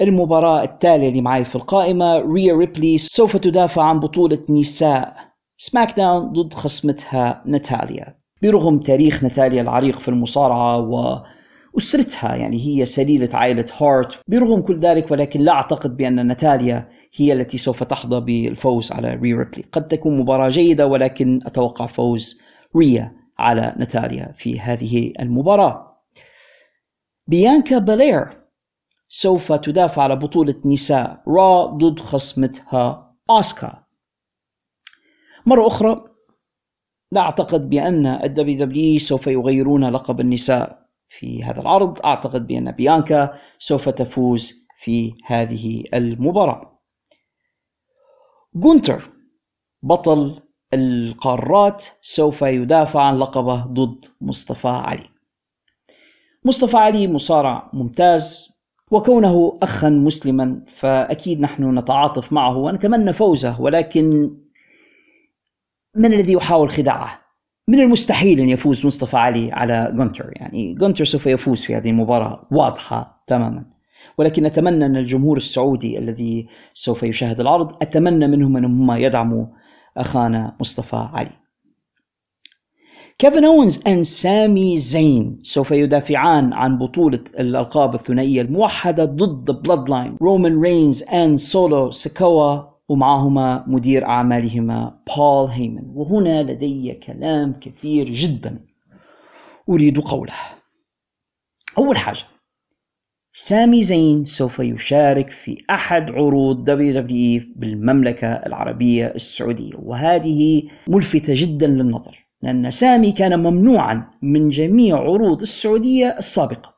المباراة 0.00 0.62
التالية 0.62 1.08
اللي 1.08 1.20
معي 1.20 1.44
في 1.44 1.56
القائمة 1.56 2.18
ريا 2.18 2.56
ريبلي 2.56 2.98
سوف 2.98 3.36
تدافع 3.36 3.82
عن 3.82 4.00
بطولة 4.00 4.38
نساء 4.48 5.16
SmackDown 5.56 6.32
ضد 6.32 6.54
خصمتها 6.54 7.42
ناتاليا. 7.46 8.18
برغم 8.42 8.78
تاريخ 8.78 9.22
ناتاليا 9.22 9.62
العريق 9.62 9.98
في 9.98 10.08
المصارعة 10.08 10.78
و 10.78 11.22
أسرتها 11.78 12.36
يعني 12.36 12.66
هي 12.66 12.86
سليلة 12.86 13.28
عائلة 13.32 13.64
هارت 13.78 14.20
برغم 14.28 14.60
كل 14.60 14.78
ذلك 14.78 15.10
ولكن 15.10 15.40
لا 15.40 15.52
أعتقد 15.52 15.96
بأن 15.96 16.26
ناتاليا 16.26 16.88
هي 17.16 17.32
التي 17.32 17.58
سوف 17.58 17.82
تحظى 17.82 18.20
بالفوز 18.20 18.92
على 18.92 19.14
ريا 19.14 19.34
ريبلي. 19.34 19.64
قد 19.72 19.88
تكون 19.88 20.18
مباراة 20.18 20.48
جيدة 20.48 20.86
ولكن 20.86 21.40
أتوقع 21.46 21.86
فوز 21.86 22.40
ريا 22.76 23.12
على 23.38 23.74
ناتاليا 23.76 24.34
في 24.36 24.60
هذه 24.60 25.12
المباراة. 25.20 26.02
بيانكا 27.26 27.78
بلير 27.78 28.45
سوف 29.18 29.52
تدافع 29.52 30.02
على 30.02 30.16
بطولة 30.16 30.54
نساء 30.64 31.22
Raw 31.28 31.64
ضد 31.66 32.00
خصمتها 32.00 33.14
أوسكا 33.30 33.84
مرة 35.46 35.66
أخرى 35.66 36.04
لا 37.12 37.20
أعتقد 37.20 37.68
بأن 37.68 38.06
ال 38.06 38.58
WWE 38.58 38.98
سوف 38.98 39.26
يغيرون 39.26 39.84
لقب 39.84 40.20
النساء 40.20 40.88
في 41.08 41.44
هذا 41.44 41.60
العرض. 41.60 42.06
أعتقد 42.06 42.46
بأن 42.46 42.72
بيانكا 42.72 43.38
سوف 43.58 43.88
تفوز 43.88 44.54
في 44.80 45.14
هذه 45.26 45.84
المباراة. 45.94 46.80
جونتر 48.54 49.10
بطل 49.82 50.42
القارات 50.74 51.84
سوف 52.02 52.42
يدافع 52.42 53.02
عن 53.02 53.18
لقبه 53.18 53.64
ضد 53.64 54.04
مصطفى 54.20 54.68
علي. 54.68 55.08
مصطفى 56.44 56.76
علي 56.76 57.08
مصارع 57.08 57.70
ممتاز 57.72 58.55
وكونه 58.90 59.58
أخا 59.62 59.88
مسلما 59.88 60.60
فأكيد 60.66 61.40
نحن 61.40 61.78
نتعاطف 61.78 62.32
معه 62.32 62.56
ونتمنى 62.56 63.12
فوزه 63.12 63.60
ولكن 63.60 64.36
من 65.96 66.12
الذي 66.12 66.32
يحاول 66.32 66.70
خداعه؟ 66.70 67.20
من 67.68 67.80
المستحيل 67.80 68.40
أن 68.40 68.48
يفوز 68.48 68.86
مصطفى 68.86 69.16
علي 69.16 69.52
على 69.52 69.92
جونتر 69.94 70.30
يعني 70.32 70.74
جونتر 70.74 71.04
سوف 71.04 71.26
يفوز 71.26 71.62
في 71.62 71.76
هذه 71.76 71.90
المباراة 71.90 72.46
واضحة 72.50 73.24
تماما. 73.26 73.64
ولكن 74.18 74.46
أتمنى 74.46 74.86
أن 74.86 74.96
الجمهور 74.96 75.36
السعودي 75.36 75.98
الذي 75.98 76.48
سوف 76.74 77.02
يشاهد 77.02 77.40
العرض 77.40 77.82
أتمنى 77.82 78.28
منهم 78.28 78.56
ان 78.56 78.64
هم 78.64 78.92
يدعموا 78.92 79.46
أخانا 79.96 80.56
مصطفى 80.60 81.08
علي. 81.12 81.45
كيفن 83.18 83.44
أوينز 83.44 83.82
and 83.86 84.02
سامي 84.02 84.78
زين 84.78 85.38
سوف 85.42 85.70
يدافعان 85.70 86.52
عن 86.52 86.78
بطولة 86.78 87.24
الألقاب 87.38 87.94
الثنائية 87.94 88.40
الموحدة 88.40 89.04
ضد 89.04 89.62
Bloodline 89.62 90.16
رومان 90.22 90.60
رينز 90.60 91.02
and 91.02 91.38
سولو 91.38 91.90
سيكوا 91.90 92.62
ومعهما 92.88 93.64
مدير 93.66 94.04
أعمالهما 94.04 94.98
بول 95.16 95.48
هيمن 95.48 95.82
وهنا 95.94 96.42
لدي 96.42 96.92
كلام 96.92 97.52
كثير 97.60 98.10
جدا 98.10 98.64
أريد 99.68 100.00
قوله. 100.00 100.34
أول 101.78 101.96
حاجة 101.96 102.24
سامي 103.32 103.82
زين 103.82 104.24
سوف 104.24 104.58
يشارك 104.58 105.30
في 105.30 105.64
أحد 105.70 106.10
عروض 106.10 106.64
دبليو 106.64 107.42
بالمملكة 107.56 108.28
العربية 108.28 109.06
السعودية 109.06 109.74
وهذه 109.78 110.62
ملفتة 110.88 111.32
جدا 111.36 111.66
للنظر. 111.66 112.25
لأن 112.42 112.70
سامي 112.70 113.12
كان 113.12 113.40
ممنوعا 113.40 114.10
من 114.22 114.48
جميع 114.48 114.96
عروض 114.96 115.40
السعودية 115.40 116.14
السابقة 116.18 116.76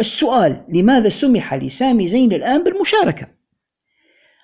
السؤال 0.00 0.64
لماذا 0.68 1.08
سمح 1.08 1.54
لسامي 1.54 2.06
زين 2.06 2.32
الآن 2.32 2.64
بالمشاركة؟ 2.64 3.26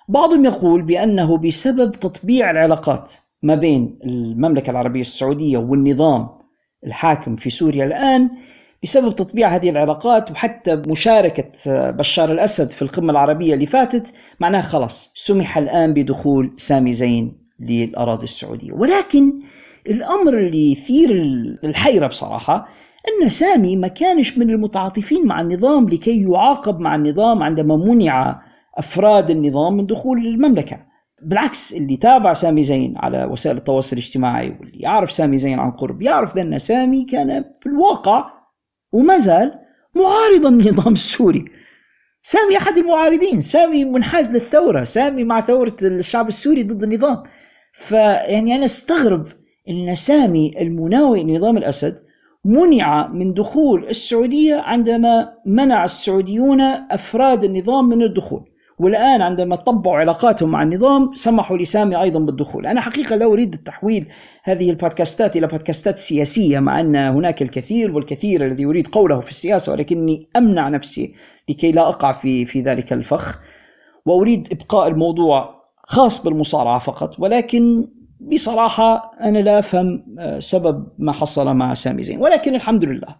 بعضهم 0.07 0.45
يقول 0.45 0.81
بأنه 0.81 1.37
بسبب 1.37 1.91
تطبيع 1.91 2.51
العلاقات 2.51 3.11
ما 3.43 3.55
بين 3.55 3.99
المملكة 4.03 4.69
العربية 4.69 5.01
السعودية 5.01 5.57
والنظام 5.57 6.29
الحاكم 6.85 7.35
في 7.35 7.49
سوريا 7.49 7.85
الآن 7.85 8.29
بسبب 8.83 9.15
تطبيع 9.15 9.47
هذه 9.47 9.69
العلاقات 9.69 10.31
وحتى 10.31 10.75
مشاركة 10.75 11.51
بشار 11.91 12.31
الأسد 12.31 12.71
في 12.71 12.81
القمة 12.81 13.11
العربية 13.11 13.53
اللي 13.53 13.65
فاتت 13.65 14.13
معناه 14.39 14.61
خلاص 14.61 15.11
سمح 15.15 15.57
الآن 15.57 15.93
بدخول 15.93 16.53
سامي 16.57 16.93
زين 16.93 17.37
للأراضي 17.59 18.23
السعودية 18.23 18.73
ولكن 18.73 19.41
الأمر 19.87 20.37
اللي 20.37 20.71
يثير 20.71 21.11
الحيرة 21.63 22.07
بصراحة 22.07 22.67
أن 23.07 23.29
سامي 23.29 23.75
ما 23.75 23.87
كانش 23.87 24.37
من 24.37 24.49
المتعاطفين 24.49 25.27
مع 25.27 25.41
النظام 25.41 25.89
لكي 25.89 26.21
يعاقب 26.21 26.79
مع 26.79 26.95
النظام 26.95 27.43
عندما 27.43 27.75
منع 27.75 28.41
أفراد 28.77 29.29
النظام 29.29 29.77
من 29.77 29.85
دخول 29.85 30.27
المملكة. 30.27 30.89
بالعكس 31.21 31.73
اللي 31.73 31.97
تابع 31.97 32.33
سامي 32.33 32.63
زين 32.63 32.97
على 32.97 33.25
وسائل 33.25 33.57
التواصل 33.57 33.97
الاجتماعي 33.97 34.49
واللي 34.49 34.79
يعرف 34.79 35.11
سامي 35.11 35.37
زين 35.37 35.59
عن 35.59 35.71
قرب 35.71 36.01
يعرف 36.01 36.35
بأن 36.35 36.59
سامي 36.59 37.03
كان 37.03 37.45
في 37.61 37.69
الواقع 37.69 38.31
وما 38.91 39.17
زال 39.17 39.59
معارضا 39.95 40.49
للنظام 40.49 40.93
السوري. 41.01 41.45
سامي 42.21 42.57
أحد 42.57 42.77
المعارضين 42.77 43.39
سامي 43.39 43.85
منحاز 43.85 44.31
للثورة 44.35 44.83
سامي 44.83 45.23
مع 45.23 45.41
ثورة 45.41 45.75
الشعب 45.81 46.27
السوري 46.27 46.63
ضد 46.63 46.83
النظام. 46.83 47.23
فيعني 47.73 48.55
أنا 48.55 48.65
أستغرب 48.65 49.27
ان 49.69 49.95
سامي 49.95 50.61
المناوئ 50.61 51.23
لنظام 51.23 51.57
الأسد 51.57 51.99
منع 52.45 53.07
من 53.07 53.33
دخول 53.33 53.87
السعودية 53.87 54.55
عندما 54.55 55.33
منع 55.45 55.83
السعوديون 55.83 56.61
أفراد 56.61 57.43
النظام 57.43 57.89
من 57.89 58.03
الدخول. 58.03 58.49
والآن 58.79 59.21
عندما 59.21 59.55
طبعوا 59.55 59.97
علاقاتهم 59.97 60.49
مع 60.49 60.63
النظام 60.63 61.13
سمحوا 61.13 61.57
لسامي 61.57 62.01
أيضا 62.01 62.19
بالدخول. 62.19 62.67
أنا 62.67 62.81
حقيقة 62.81 63.15
لا 63.15 63.25
أريد 63.25 63.53
التحويل 63.53 64.07
هذه 64.43 64.69
البودكاستات 64.69 65.37
إلى 65.37 65.47
بودكاستات 65.47 65.97
سياسية 65.97 66.59
مع 66.59 66.79
أن 66.79 66.95
هناك 66.95 67.41
الكثير 67.41 67.95
والكثير 67.95 68.45
الذي 68.45 68.63
يريد 68.63 68.87
قوله 68.87 69.19
في 69.19 69.29
السياسة 69.29 69.71
ولكني 69.71 70.29
أمنع 70.37 70.69
نفسي 70.69 71.13
لكي 71.49 71.71
لا 71.71 71.89
أقع 71.89 72.11
في, 72.11 72.45
في 72.45 72.61
ذلك 72.61 72.93
الفخ. 72.93 73.39
وأريد 74.05 74.47
إبقاء 74.51 74.87
الموضوع 74.87 75.59
خاص 75.83 76.23
بالمصارعة 76.23 76.79
فقط 76.79 77.19
ولكن 77.19 77.87
بصراحة 78.19 79.11
أنا 79.21 79.39
لا 79.39 79.59
أفهم 79.59 80.03
آه، 80.19 80.39
سبب 80.39 80.87
ما 80.97 81.11
حصل 81.11 81.53
مع 81.53 81.73
سامي 81.73 82.03
زين. 82.03 82.21
ولكن 82.21 82.55
الحمد 82.55 82.85
لله 82.85 83.15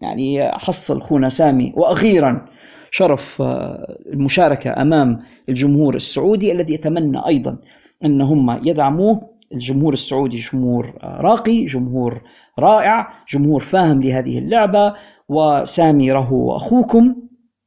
يعني 0.00 0.52
حصل 0.52 1.02
خونا 1.02 1.28
سامي 1.28 1.72
وأخيرا 1.76 2.46
شرف 2.90 3.42
آه، 3.42 3.98
المشاركة 4.06 4.82
أمام 4.82 5.22
الجمهور 5.48 5.94
السعودي 5.94 6.52
الذي 6.52 6.74
يتمنى 6.74 7.26
أيضا 7.26 7.58
أن 8.04 8.20
هم 8.20 8.60
يدعموه. 8.66 9.32
الجمهور 9.52 9.92
السعودي 9.92 10.36
جمهور 10.36 10.94
آه، 11.02 11.20
راقي 11.20 11.64
جمهور 11.64 12.22
رائع 12.58 13.12
جمهور 13.32 13.60
فاهم 13.60 14.02
لهذه 14.02 14.38
اللعبة. 14.38 14.94
وسامي 15.28 16.12
رهو 16.12 16.56
أخوكم. 16.56 17.14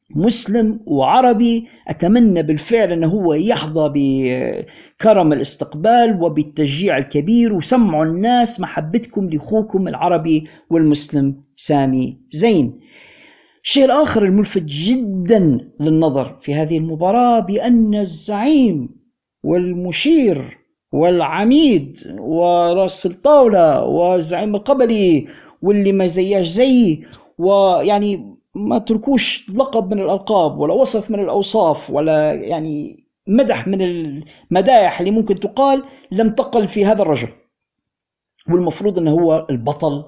مسلم 0.09 0.79
وعربي 0.85 1.67
أتمنى 1.87 2.43
بالفعل 2.43 2.91
أنه 2.91 3.07
هو 3.07 3.33
يحظى 3.33 3.91
بكرم 3.95 5.33
الاستقبال 5.33 6.21
وبالتشجيع 6.21 6.97
الكبير. 6.97 7.53
وسمعوا 7.53 8.05
الناس 8.05 8.59
محبتكم 8.59 9.29
لأخوكم 9.29 9.87
العربي 9.87 10.47
والمسلم 10.69 11.43
سامي 11.55 12.17
زين. 12.31 12.79
الشيء 13.63 13.85
الآخر 13.85 14.25
الملفت 14.25 14.63
جدا 14.63 15.69
للنظر 15.79 16.37
في 16.41 16.53
هذه 16.53 16.77
المباراة 16.77 17.39
بأن 17.39 17.95
الزعيم 17.95 18.89
والمشير 19.43 20.57
والعميد 20.91 21.99
وراس 22.19 23.05
الطاولة 23.05 23.83
والزعيم 23.85 24.55
القبلي 24.55 25.27
واللي 25.61 25.91
ما 25.91 26.07
زياش 26.07 26.47
زي 26.47 27.03
ويعني 27.37 28.35
ما 28.55 28.77
تركوش 28.77 29.49
لقب 29.49 29.93
من 29.93 29.99
الألقاب 30.01 30.57
ولا 30.59 30.73
وصف 30.73 31.11
من 31.11 31.19
الأوصاف 31.19 31.89
ولا 31.89 32.33
يعني 32.33 33.05
مدح 33.27 33.67
من 33.67 33.81
المدايح 33.81 34.99
اللي 34.99 35.11
ممكن 35.11 35.39
تقال 35.39 35.83
لم 36.11 36.29
تقل 36.29 36.67
في 36.67 36.85
هذا 36.85 37.01
الرجل. 37.01 37.29
والمفروض 38.49 38.97
أنه 38.97 39.11
هو 39.11 39.47
البطل 39.49 40.03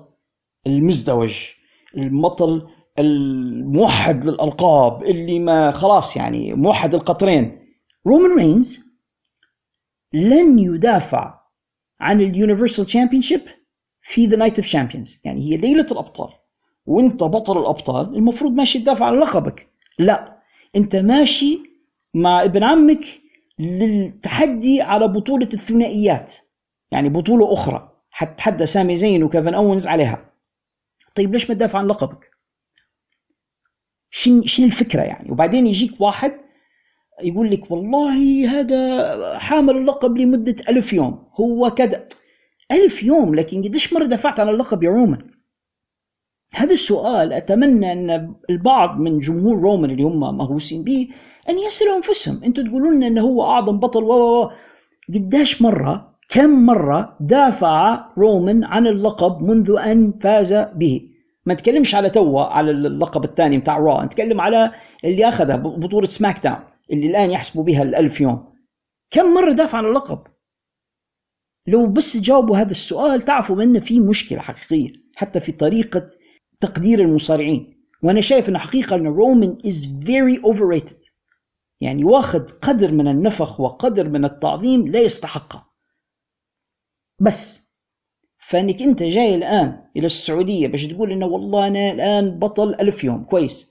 المزدوج 0.67 1.49
البطل 1.97 2.67
الموحد 2.99 4.25
للألقاب 4.25 5.03
اللي 5.03 5.39
ما 5.39 5.71
خلاص 5.71 6.17
يعني 6.17 6.53
موحد 6.53 6.95
القطرين. 6.95 7.67
رومان 8.07 8.37
رينز 8.37 8.87
لن 10.13 10.59
يدافع 10.59 11.39
عن 11.99 12.21
ال 12.21 12.28
Universal 12.28 12.85
Championship 12.85 13.41
في 14.01 14.25
the 14.25 14.37
Night 14.37 14.55
of 14.55 14.65
Champions 14.65 15.21
يعني 15.25 15.41
هي 15.41 15.57
ليلة 15.57 15.87
الأبطال. 15.91 16.29
وانت 16.87 17.23
بطل 17.23 17.61
الأبطال 17.61 18.15
المفروض 18.15 18.53
ماشي 18.53 18.79
تدافع 18.79 19.05
عن 19.05 19.13
لقبك. 19.13 19.67
لا 19.99 20.37
انت 20.75 20.95
ماشي 20.95 21.59
مع 22.13 22.43
ابن 22.43 22.63
عمك 22.63 23.05
للتحدي 23.59 24.81
على 24.81 25.07
بطولة 25.07 25.49
الثنائيات 25.53 26.33
يعني 26.91 27.09
بطولة 27.09 27.53
أخرى. 27.53 27.91
حتحدى 28.11 28.65
سامي 28.65 28.95
زين 28.95 29.23
وكيفن 29.23 29.53
أونز 29.53 29.87
عليها. 29.87 30.31
طيب 31.15 31.33
ليش 31.33 31.49
ما 31.49 31.55
تدافع 31.55 31.79
عن 31.79 31.87
لقبك؟ 31.87 32.31
شن 34.09 34.43
شنو 34.43 34.65
الفكرة 34.65 35.01
يعني؟ 35.01 35.31
وبعدين 35.31 35.67
يجيك 35.67 36.01
واحد 36.01 36.31
يقول 37.21 37.51
لك 37.51 37.71
والله 37.71 38.49
هذا 38.49 39.39
حامل 39.39 39.77
اللقب 39.77 40.17
لمدة 40.17 40.55
ألف 40.69 40.93
يوم. 40.93 41.29
هو 41.39 41.69
كذا 41.69 42.07
ألف 42.71 43.03
يوم 43.03 43.35
لكن 43.35 43.63
قديش 43.63 43.93
مرة 43.93 44.05
دفعت 44.05 44.39
عن 44.39 44.49
اللقب 44.49 44.83
يا 44.83 44.89
رومان 44.89 45.36
هذا 46.53 46.73
السؤال 46.73 47.33
أتمنى 47.33 47.91
أن 47.91 48.35
البعض 48.49 48.99
من 48.99 49.19
جمهور 49.19 49.59
رومان 49.59 49.91
اللي 49.91 50.03
هم 50.03 50.37
مهووسين 50.37 50.83
به 50.83 51.07
أن 51.49 51.59
يسألوا 51.59 51.97
أنفسهم. 51.97 52.43
أنتم 52.43 52.67
تقولون 52.67 52.95
لنا 52.95 53.07
أنه 53.07 53.21
هو 53.21 53.43
أعظم 53.43 53.79
بطل 53.79 54.03
و 54.03 54.51
قداش 55.15 55.61
مرة 55.61 56.17
كم 56.29 56.49
مرة 56.49 57.17
دافع 57.19 58.05
رومان 58.17 58.63
عن 58.63 58.87
اللقب 58.87 59.41
منذ 59.41 59.75
أن 59.79 60.13
فاز 60.21 60.53
به؟ 60.53 61.09
ما 61.45 61.53
نتكلمش 61.53 61.95
على 61.95 62.09
توا 62.09 62.41
على 62.41 62.71
اللقب 62.71 63.23
الثاني 63.23 63.57
بتاع 63.57 63.77
Raw 63.77 64.05
نتكلم 64.05 64.41
على 64.41 64.71
اللي 65.05 65.27
أخذه 65.27 65.55
بطولة 65.55 66.07
SmackDown 66.07 66.59
اللي 66.91 67.07
الآن 67.07 67.31
يحسبوا 67.31 67.63
بها 67.63 67.83
الألف 67.83 68.21
يوم. 68.21 68.53
كم 69.11 69.33
مرة 69.33 69.51
دافع 69.51 69.77
عن 69.77 69.85
اللقب؟ 69.85 70.19
لو 71.67 71.87
بس 71.87 72.13
تجاوبوا 72.13 72.57
هذا 72.57 72.71
السؤال 72.71 73.21
تعرفوا 73.21 73.63
أن 73.63 73.79
في 73.79 73.99
مشكلة 73.99 74.39
حقيقية 74.39 74.93
حتى 75.15 75.39
في 75.39 75.51
طريقة 75.51 76.07
تقدير 76.61 76.99
المصارعين. 76.99 77.77
وأنا 78.03 78.21
شايف 78.21 78.49
انه 78.49 78.59
حقيقة 78.59 78.95
إن 78.95 79.07
رومان 79.07 79.57
is 79.65 79.87
very 80.05 80.41
over 80.43 80.81
يعني 81.81 82.03
واخذ 82.03 82.49
قدر 82.49 82.91
من 82.91 83.07
النفخ 83.07 83.59
وقدر 83.59 84.09
من 84.09 84.25
التعظيم 84.25 84.87
لا 84.87 84.99
يستحقه 84.99 85.67
بس 87.19 87.67
فإنك 88.49 88.81
أنت 88.81 89.03
جاي 89.03 89.35
الآن 89.35 89.83
إلى 89.97 90.05
السعودية 90.05 90.67
باش 90.67 90.85
تقول 90.85 91.11
إنه 91.11 91.25
والله 91.25 91.67
أنا 91.67 91.91
الآن 91.91 92.39
بطل 92.39 92.73
ألف 92.73 93.03
يوم 93.03 93.23
كويس. 93.23 93.67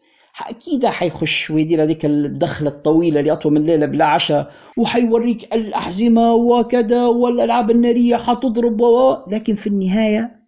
أكيد 0.47 0.87
حيخش 0.87 1.51
ويدير 1.51 1.83
هذيك 1.83 2.05
الدخلة 2.05 2.69
الطويلة 2.69 3.21
اللي 3.21 3.33
أطول 3.33 3.53
من 3.53 3.67
ليله 3.67 3.87
بلا 3.87 4.05
عشاء 4.05 4.53
وحيوريك 4.77 5.55
الأحزمة 5.55 6.35
وكذا 6.35 7.07
والألعاب 7.07 7.71
النارية 7.71 8.17
حتضرب 8.17 8.81
و 8.81 9.25
لكن 9.29 9.55
في 9.55 9.67
النهاية 9.67 10.41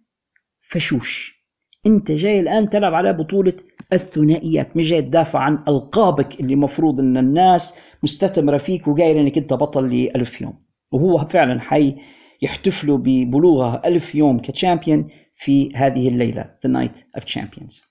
فشوش. 0.61 1.38
انت 1.85 2.11
جاي 2.11 2.39
الآن 2.39 2.69
تلعب 2.69 2.93
على 2.93 3.13
بطولة 3.13 3.53
الثنائيات 3.93 4.77
مش 4.77 4.89
جاي 4.89 5.01
تدافع 5.01 5.39
عن 5.39 5.63
ألقابك 5.67 6.39
اللي 6.39 6.55
مفروض 6.55 6.99
إن 6.99 7.17
الناس 7.17 7.79
مستثمرة 8.03 8.57
فيك 8.57 8.87
وقايل 8.87 9.17
انك 9.17 9.37
أنت 9.37 9.53
بطل 9.53 9.95
لألف 9.95 10.41
يوم. 10.41 10.53
وهو 10.91 11.17
فعلا 11.17 11.59
حي 11.59 11.95
يحتفلوا 12.41 12.97
ببلوغه 12.97 13.81
ألف 13.85 14.15
يوم 14.15 14.39
كتشامبيون 14.39 15.07
في 15.35 15.75
هذه 15.75 16.07
الليلة 16.07 16.43
The 16.43 16.69
Night 16.69 17.19
of 17.19 17.23
Champions. 17.23 17.89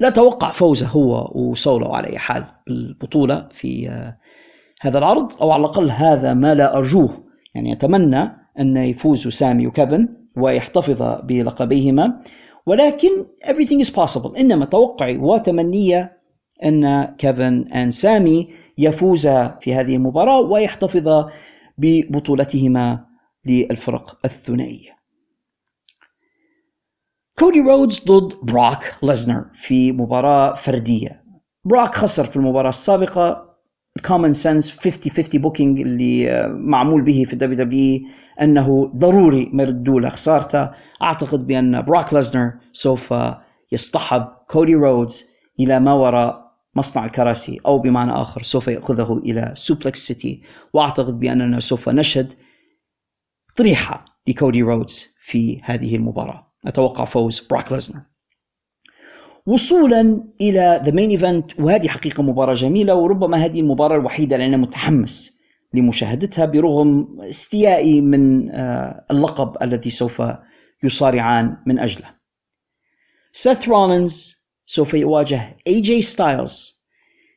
لا 0.00 0.10
توقع 0.10 0.50
فوزه 0.50 0.86
هو 0.86 1.32
وسولو 1.34 1.94
على 1.94 2.06
أي 2.06 2.18
حال 2.18 2.44
بالبطولة 2.66 3.48
في 3.50 3.88
آه، 3.88 4.18
هذا 4.80 4.98
العرض 4.98 5.42
أو 5.42 5.50
على 5.50 5.60
الأقل 5.60 5.90
هذا 5.90 6.34
ما 6.34 6.54
لا 6.54 6.78
أرجوه. 6.78 7.24
يعني 7.54 7.72
أتمنى 7.72 8.32
أن 8.58 8.76
يفوزوا 8.76 9.30
سامي 9.30 9.66
وكيفن 9.66 10.08
ويحتفظ 10.36 11.02
بلقبيهما. 11.24 12.20
ولكن 12.66 13.26
everything 13.44 13.86
is 13.86 13.90
possible. 13.90 14.38
إنما 14.38 14.64
توقعي 14.64 15.16
وتمنية 15.16 16.22
أن 16.64 17.04
كيفن 17.04 17.68
and 17.72 17.90
سامي 17.90 18.48
يفوزا 18.78 19.58
في 19.60 19.74
هذه 19.74 19.96
المباراة 19.96 20.40
ويحتفظا 20.40 21.30
ببطولتهما 21.78 23.06
للفرق 23.46 24.18
الثنائية. 24.24 24.90
كودي 27.38 27.60
رودز 27.60 28.04
ضد 28.04 28.34
براك 28.42 28.96
ليزنر 29.02 29.44
في 29.54 29.92
مباراة 29.92 30.54
فردية. 30.54 31.24
براك 31.64 31.94
خسر 31.94 32.24
في 32.24 32.36
المباراة 32.36 32.68
السابقة 32.68 33.45
ال 33.96 34.01
common 34.01 34.32
sense 34.32 34.70
50 34.70 35.12
50 35.12 35.40
booking 35.40 35.80
اللي 35.80 36.30
آه، 36.30 36.46
معمول 36.46 37.02
به 37.02 37.24
في 37.26 37.32
ال 37.32 37.58
WWE 37.58 38.00
أنه 38.42 38.92
ضروري 38.96 39.50
ما 39.52 39.62
يردوا 39.62 40.00
له 40.00 40.08
خسارته. 40.08 40.70
أعتقد 41.02 41.46
بأن 41.46 41.82
براك 41.82 42.14
ليزنر 42.14 42.52
سوف 42.72 43.14
يصطحب 43.72 44.28
كودي 44.50 44.74
رودز 44.74 45.24
إلى 45.60 45.80
ما 45.80 45.92
وراء 45.92 46.46
مصنع 46.74 47.04
الكراسي 47.04 47.60
أو 47.66 47.78
بمعنى 47.78 48.12
آخر 48.12 48.42
سوف 48.42 48.68
يأخذه 48.68 49.20
إلى 49.24 49.52
Suplex 49.54 50.06
City. 50.06 50.42
وأعتقد 50.72 51.20
بأننا 51.20 51.60
سوف 51.60 51.88
نشهد 51.88 52.32
طريحة 53.56 54.04
لكودي 54.28 54.62
رودز 54.62 55.06
في 55.20 55.60
هذه 55.64 55.96
المباراة. 55.96 56.52
أتوقع 56.66 57.04
فوز 57.04 57.40
براك 57.40 57.72
ليزنر 57.72 58.00
وصولا 59.46 60.24
إلى 60.40 60.80
the 60.84 60.92
main 60.92 61.10
event 61.10 61.60
وهذه 61.60 61.88
حقيقة 61.88 62.22
مباراة 62.22 62.54
جميلة 62.54 62.94
وربما 62.94 63.36
هذه 63.36 63.60
المباراة 63.60 63.96
الوحيدة 63.96 64.36
اللي 64.36 64.46
أنا 64.46 64.56
متحمس 64.56 65.40
لمشاهدتها 65.74 66.44
برغم 66.44 67.20
استيائي 67.20 68.00
من 68.00 68.50
آه، 68.50 69.06
اللقب 69.10 69.62
الذي 69.62 69.90
سوف 69.90 70.22
يصارعان 70.84 71.56
من 71.66 71.78
أجله. 71.78 72.16
سيث 73.32 73.68
رولينز 73.68 74.36
سوف 74.66 74.94
يواجه 74.94 75.56
اي 75.66 75.80
جي 75.80 76.02
ستايلز 76.02 76.76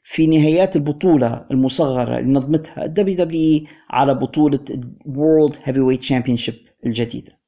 في 0.03 0.27
نهايات 0.27 0.75
البطولة 0.75 1.45
المصغرة 1.51 2.19
اللي 2.19 2.33
نظمتها 2.33 2.85
ال 2.85 3.17
WWE 3.17 3.65
على 3.89 4.13
بطولة 4.13 4.59
World 5.07 5.53
Heavyweight 5.53 6.07
Championship 6.07 6.55
الجديدة 6.85 7.38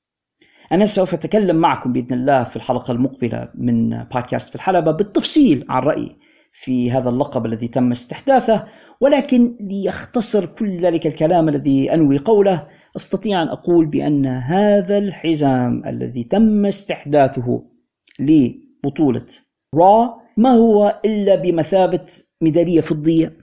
أنا 0.72 0.86
سوف 0.86 1.14
أتكلم 1.14 1.56
معكم 1.56 1.94
بإذن 1.94 2.14
الله 2.14 2.44
في 2.44 2.56
الحلقة 2.56 2.92
المقبلة 2.92 3.50
من 3.56 3.90
بودكاست 4.04 4.50
في 4.50 4.56
الحلبة 4.56 4.92
بالتفصيل 4.92 5.66
عن 5.70 5.84
رأيي 5.84 6.16
في 6.54 6.92
هذا 6.92 7.10
اللقب 7.10 7.46
الذي 7.46 7.68
تم 7.68 7.92
استحداثه 7.92 8.66
ولكن 9.02 9.58
ليختصر 9.60 10.46
كل 10.46 10.70
ذلك 10.70 11.08
الكلام 11.08 11.50
الذي 11.50 11.94
أنوي 11.94 12.18
قوله 12.18 12.68
أستطيع 12.96 13.44
أن 13.44 13.48
أقول 13.48 13.86
بأن 13.86 14.26
هذا 14.26 14.98
الحزام 14.98 15.84
الذي 15.86 16.24
تم 16.24 16.66
استحداثه 16.66 17.64
لبطولة 18.20 19.26
را 19.76 20.22
ما 20.38 20.50
هو 20.50 21.00
إلا 21.06 21.36
بمثابة 21.36 22.06
ميدالية 22.42 22.82
فضية 22.82 23.38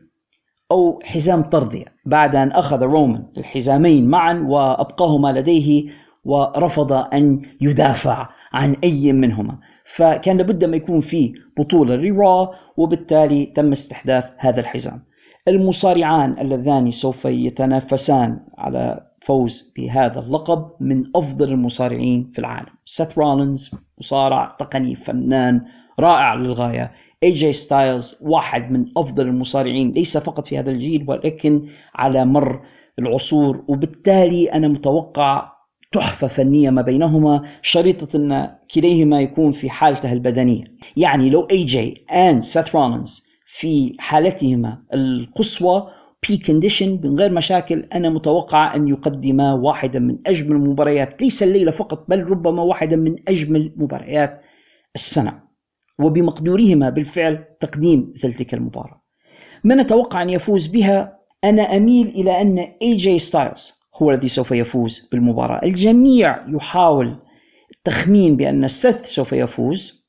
أو 0.70 1.00
حزام 1.04 1.42
طردية. 1.42 1.84
بعد 2.06 2.36
أن 2.36 2.52
أخذ 2.52 2.82
رومان 2.82 3.26
الحزامين 3.38 4.08
معا 4.08 4.44
وأبقاهما 4.48 5.32
لديه 5.32 5.90
ورفض 6.24 6.92
أن 6.92 7.42
يدافع 7.60 8.28
عن 8.52 8.76
أي 8.84 9.12
منهما. 9.12 9.58
فكان 9.84 10.36
لابد 10.36 10.64
ما 10.64 10.76
يكون 10.76 11.00
في 11.00 11.32
بطولة 11.58 11.96
ل 11.96 12.10
Raw 12.10 12.50
وبالتالي 12.76 13.46
تم 13.46 13.72
استحداث 13.72 14.24
هذا 14.38 14.60
الحزام. 14.60 15.02
المصارعان 15.48 16.38
اللذان 16.38 16.90
سوف 16.90 17.24
يتنافسان 17.24 18.40
على 18.58 19.08
فوز 19.22 19.72
بهذا 19.76 20.20
اللقب 20.20 20.70
من 20.80 21.04
أفضل 21.16 21.52
المصارعين 21.52 22.30
في 22.32 22.38
العالم. 22.38 22.72
سيث 22.84 23.18
رولينز 23.18 23.70
مصارع 23.98 24.56
تقني 24.58 24.94
فنان 24.94 25.62
رائع 26.00 26.34
للغاية. 26.34 26.92
اي 27.22 27.32
جي 27.32 27.52
ستايلز 27.52 28.18
واحد 28.22 28.70
من 28.70 28.84
أفضل 28.96 29.26
المصارعين. 29.26 29.90
ليس 29.90 30.18
فقط 30.18 30.46
في 30.46 30.58
هذا 30.58 30.70
الجيل 30.70 31.04
ولكن 31.08 31.68
على 31.94 32.24
مر 32.24 32.60
العصور. 32.98 33.64
وبالتالي 33.68 34.52
أنا 34.52 34.68
متوقع 34.68 35.57
تحفة 35.92 36.26
فنية 36.26 36.70
ما 36.70 36.82
بينهما 36.82 37.42
شريطة 37.62 38.16
إن 38.16 38.50
كليهما 38.74 39.20
يكون 39.20 39.52
في 39.52 39.70
حالته 39.70 40.12
البدنية. 40.12 40.64
يعني 40.96 41.30
لو 41.30 41.48
اي 41.50 41.64
جي 41.64 42.04
ان 42.12 42.42
سيث 42.42 42.74
رولينز 42.76 43.24
في 43.46 43.96
حالتهما 43.98 44.82
القصوى 44.94 45.90
peak 46.28 46.36
condition 46.36 47.00
من 47.04 47.18
غير 47.18 47.32
مشاكل 47.32 47.86
أنا 47.94 48.10
متوقع 48.10 48.74
أن 48.74 48.88
يقدما 48.88 49.52
واحدا 49.52 49.98
من 49.98 50.18
أجمل 50.26 50.56
المباريات. 50.56 51.22
ليس 51.22 51.42
الليلة 51.42 51.70
فقط 51.70 52.04
بل 52.08 52.24
ربما 52.24 52.62
واحدا 52.62 52.96
من 52.96 53.16
أجمل 53.28 53.72
مباريات 53.76 54.42
السنة. 54.94 55.42
وبمقدورهما 55.98 56.90
بالفعل 56.90 57.44
تقديم 57.60 58.12
مثل 58.14 58.34
تلك 58.34 58.54
المباراة. 58.54 59.02
من 59.64 59.80
أتوقع 59.80 60.22
أن 60.22 60.30
يفوز 60.30 60.66
بها 60.66 61.18
أنا 61.44 61.62
أميل 61.62 62.08
إلى 62.08 62.40
أن 62.40 62.58
اي 62.82 62.96
جي 62.96 63.18
ستايلز 63.18 63.77
هو 64.02 64.10
الذي 64.10 64.28
سوف 64.28 64.50
يفوز 64.52 65.08
بالمباراة. 65.12 65.60
الجميع 65.62 66.48
يحاول 66.48 67.18
التخمين 67.76 68.36
بأن 68.36 68.68
سيث 68.68 69.04
سوف 69.04 69.32
يفوز 69.32 70.04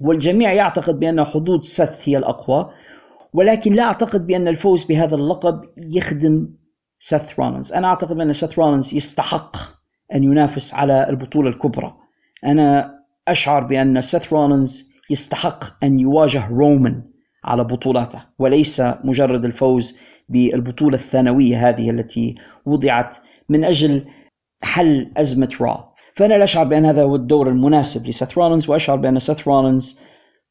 والجميع 0.00 0.52
يعتقد 0.52 1.00
بأن 1.00 1.24
حظوظ 1.24 1.62
سيث 1.62 2.08
هي 2.08 2.16
الأقوى 2.16 2.70
ولكن 3.32 3.72
لا 3.72 3.82
أعتقد 3.82 4.26
بأن 4.26 4.48
الفوز 4.48 4.84
بهذا 4.84 5.14
اللقب 5.14 5.60
يخدم 5.78 6.48
سيث 6.98 7.40
رولينز 7.40 7.72
أنا 7.72 7.86
أعتقد 7.86 8.16
بأن 8.16 8.32
سيث 8.32 8.58
رولينز 8.58 8.94
يستحق 8.94 9.56
أن 10.14 10.24
ينافس 10.24 10.74
على 10.74 11.08
البطولة 11.08 11.48
الكبرى. 11.48 11.96
أنا 12.46 12.98
أشعر 13.28 13.64
بأن 13.64 14.00
سيث 14.00 14.32
رولينز 14.32 14.90
يستحق 15.10 15.84
أن 15.84 15.98
يواجه 15.98 16.48
رومان 16.48 17.09
على 17.44 17.64
بطولاته 17.64 18.22
وليس 18.38 18.82
مجرد 19.04 19.44
الفوز 19.44 19.98
بالبطولة 20.28 20.96
الثانوية 20.96 21.68
هذه 21.68 21.90
التي 21.90 22.34
وضعت 22.66 23.16
من 23.48 23.64
أجل 23.64 24.04
حل 24.62 25.12
أزمة 25.16 25.56
Raw. 25.60 25.90
فأنا 26.14 26.34
لا 26.34 26.44
أشعر 26.44 26.64
بأن 26.64 26.84
هذا 26.84 27.02
هو 27.02 27.16
الدور 27.16 27.48
المناسب 27.48 28.06
لسيث 28.06 28.38
رولينز 28.38 28.70
وأشعر 28.70 28.96
بأن 28.96 29.18
سيث 29.18 29.48
رولينز 29.48 29.98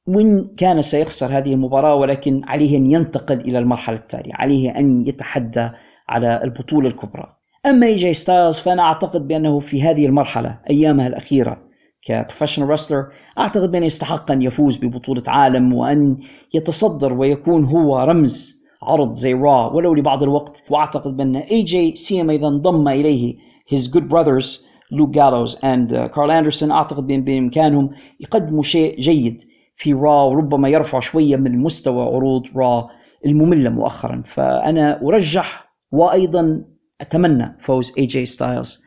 وإن 0.07 0.49
كان 0.57 0.81
سيخسر 0.81 1.37
هذه 1.37 1.53
المباراة 1.53 1.95
ولكن 1.95 2.41
عليه 2.47 2.77
أن 2.77 2.91
ينتقل 2.91 3.39
إلى 3.39 3.59
المرحلة 3.59 3.97
التالية 3.97 4.33
عليه 4.33 4.69
أن 4.79 5.07
يتحدى 5.07 5.69
على 6.09 6.43
البطولة 6.43 6.89
الكبرى. 6.89 7.27
أما 7.65 7.85
إي 7.85 7.95
جي 7.95 8.13
ستايلز 8.13 8.59
فأنا 8.59 8.83
أعتقد 8.83 9.27
بأنه 9.27 9.59
في 9.59 9.83
هذه 9.83 10.05
المرحلة 10.05 10.59
أيامها 10.69 11.07
الأخيرة 11.07 11.68
ك 12.01 12.07
professional 12.07 12.69
wrestler 12.69 13.07
أعتقد 13.39 13.71
بأنه 13.71 13.85
يستحق 13.85 14.31
أن 14.31 14.41
يفوز 14.41 14.77
ببطولة 14.77 15.23
عالم 15.27 15.73
وأن 15.73 16.17
يتصدر 16.53 17.13
ويكون 17.13 17.65
هو 17.65 17.99
رمز 17.99 18.59
عرض 18.83 19.13
زي 19.13 19.33
Raw 19.33 19.67
ولو 19.67 19.93
لبعض 19.93 20.23
الوقت. 20.23 20.63
وأعتقد 20.69 21.17
بأن 21.17 21.35
اي 21.35 21.63
جي 21.63 21.95
سيما 21.95 22.33
اذا 22.33 22.47
انضم 22.47 22.87
إليه 22.87 23.35
his 23.75 23.87
good 23.87 24.03
brothers 24.09 24.59
لوك 24.91 25.09
جالوز 25.09 25.57
and 25.63 25.95
كارل 25.95 26.31
اندرسون 26.31 26.71
أعتقد 26.71 27.07
بإمكانهم 27.07 27.89
يقدموا 28.19 28.63
شيء 28.63 28.99
جيد 28.99 29.43
في 29.75 29.93
Raw 29.93 30.21
وربما 30.21 30.69
يرفعوا 30.69 31.01
شوية 31.01 31.35
من 31.35 31.59
مستوى 31.59 32.03
عروض 32.03 32.43
Raw 32.55 32.87
المملة 33.25 33.69
مؤخرا. 33.69 34.23
فأنا 34.25 35.01
أرجح 35.01 35.69
وأيضا 35.91 36.63
أتمنى 37.01 37.57
فوز 37.59 37.93
اي 37.97 38.05
جي 38.05 38.25
ستايلز 38.25 38.83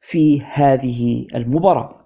في 0.00 0.42
هذه 0.42 1.26
المباراة. 1.34 2.05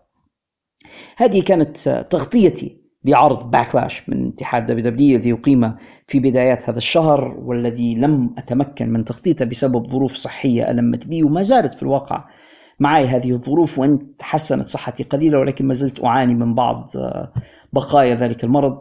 هذه 1.16 1.42
كانت 1.42 1.88
تغطيتي 2.10 2.80
لعرض 3.04 3.50
Backlash 3.50 4.08
من 4.08 4.28
اتحاد 4.28 4.66
WWE 4.66 5.16
الذي 5.16 5.32
أقيم 5.32 5.74
في 6.06 6.20
بدايات 6.20 6.68
هذا 6.68 6.78
الشهر 6.78 7.36
والذي 7.38 7.94
لم 7.94 8.34
أتمكن 8.38 8.88
من 8.88 9.04
تغطيته 9.04 9.44
بسبب 9.44 9.86
ظروف 9.86 10.14
صحية 10.14 10.70
ألمت 10.70 11.06
بي 11.06 11.22
وما 11.22 11.42
زالت 11.42 11.72
في 11.72 11.82
الواقع 11.82 12.24
معي 12.80 13.06
هذه 13.06 13.30
الظروف 13.30 13.78
وإن 13.78 14.16
تحسنت 14.18 14.68
صحتي 14.68 15.02
قليلة 15.02 15.38
ولكن 15.38 15.66
ما 15.66 15.74
زلت 15.74 16.04
أعاني 16.04 16.34
من 16.34 16.54
بعض 16.54 16.90
بقايا 17.72 18.14
ذلك 18.14 18.44
المرض 18.44 18.78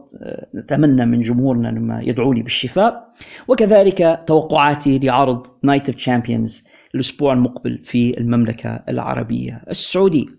نتمنى 0.55 1.05
من 1.05 1.21
جمهورنا 1.21 1.69
أن 1.69 1.99
يدعوا 2.03 2.33
لي 2.33 2.41
بالشفاء 2.41 3.13
وكذلك 3.47 4.19
توقعاتي 4.27 4.99
لعرض 4.99 5.47
Night 5.63 5.87
of 5.87 5.95
Champions 5.95 6.67
الأسبوع 6.95 7.33
المقبل 7.33 7.79
في 7.83 8.17
المملكة 8.17 8.83
العربية 8.89 9.63
السعودية. 9.69 10.38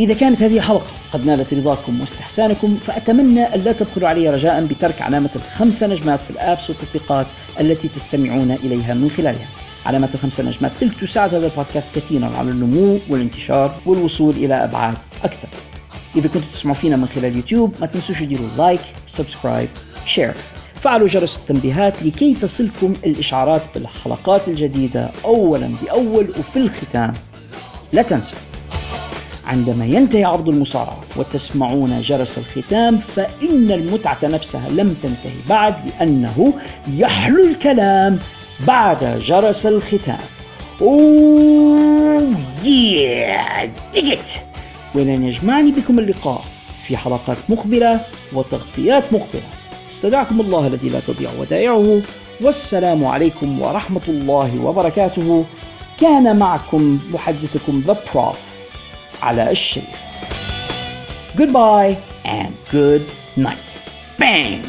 إذا 0.00 0.14
كانت 0.14 0.42
هذه 0.42 0.56
الحلقة 0.56 0.86
قد 1.12 1.26
نالت 1.26 1.54
رضاكم 1.54 2.00
واستحسانكم 2.00 2.76
فأتمنى 2.86 3.54
ألا 3.54 3.72
تبخلوا 3.72 4.08
علي 4.08 4.30
رجاء 4.30 4.64
بترك 4.64 5.02
علامة 5.02 5.30
الخمسة 5.36 5.86
نجمات 5.86 6.22
في 6.22 6.30
الآبس 6.30 6.70
والتطبيقات 6.70 7.26
التي 7.60 7.88
تستمعون 7.88 8.50
إليها 8.50 8.94
من 8.94 9.10
خلالها. 9.10 9.48
علامات 9.86 10.14
الخمسة 10.14 10.42
نجمات 10.42 10.72
تلك 10.80 11.00
تساعد 11.00 11.34
هذا 11.34 11.46
البودكاست 11.46 11.94
كثيرا 11.94 12.30
على 12.38 12.50
النمو 12.50 12.98
والانتشار 13.08 13.74
والوصول 13.86 14.34
إلى 14.36 14.64
أبعاد 14.64 14.96
أكثر. 15.24 15.48
إذا 16.16 16.28
كنتم 16.28 16.46
تسمعوا 16.52 16.76
فينا 16.76 16.96
من 16.96 17.08
خلال 17.08 17.36
يوتيوب 17.36 17.74
ما 17.80 17.86
تنسوش 17.86 18.20
تديروا 18.20 18.48
like 18.58 18.80
subscribe 19.06 19.68
share 20.04 20.34
فعلوا 20.74 21.06
جرس 21.06 21.36
التنبيهات 21.36 22.02
لكي 22.02 22.34
تصلكم 22.34 22.94
الإشعارات 23.06 23.62
بالحلقات 23.74 24.48
الجديدة 24.48 25.10
أولا 25.24 25.70
بأول 25.82 26.30
وفي 26.38 26.56
الختام. 26.56 27.14
لا 27.92 28.02
تنسوا. 28.02 28.49
عندما 29.50 29.86
ينتهي 29.86 30.24
عرض 30.24 30.48
المصارعة 30.48 31.00
وتسمعون 31.16 32.00
جرس 32.00 32.38
الختام 32.38 32.98
فإن 32.98 33.70
المتعة 33.70 34.18
نفسها 34.22 34.68
لم 34.68 34.94
تنتهي 35.02 35.40
بعد 35.48 35.74
لأنه 35.86 36.52
يحلو 36.88 37.44
الكلام 37.44 38.18
بعد 38.66 39.18
جرس 39.18 39.66
الختام. 39.66 40.18
Oh 40.80 42.36
yeah 42.64 43.70
dig 43.94 44.23
it 44.23 44.42
إلى 44.94 45.09
أن 45.09 45.24
يجمعني 45.24 45.70
بكم 45.70 45.98
اللقاء 45.98 46.44
في 46.84 46.96
حلقات 46.96 47.36
مقبلة 47.48 48.00
وتغطيات 48.32 49.12
مقبلة. 49.12 49.50
استودعكم 49.92 50.40
الله 50.40 50.66
الذي 50.66 50.88
لا 50.88 51.00
تضيع 51.00 51.30
ودائعه. 51.40 52.02
والسلام 52.40 53.04
عليكم 53.04 53.62
ورحمة 53.62 54.06
الله 54.08 54.64
وبركاته. 54.64 55.44
كان 56.00 56.36
معكم 56.36 56.98
محدثكم 57.12 57.82
ذا 57.86 57.96
بروف 58.14 58.49
على 59.21 59.51
الشريف 59.51 60.05
Goodbye 61.37 61.97
and 62.23 62.53
good 62.71 63.03
night. 63.35 63.71
Bang! 64.17 64.61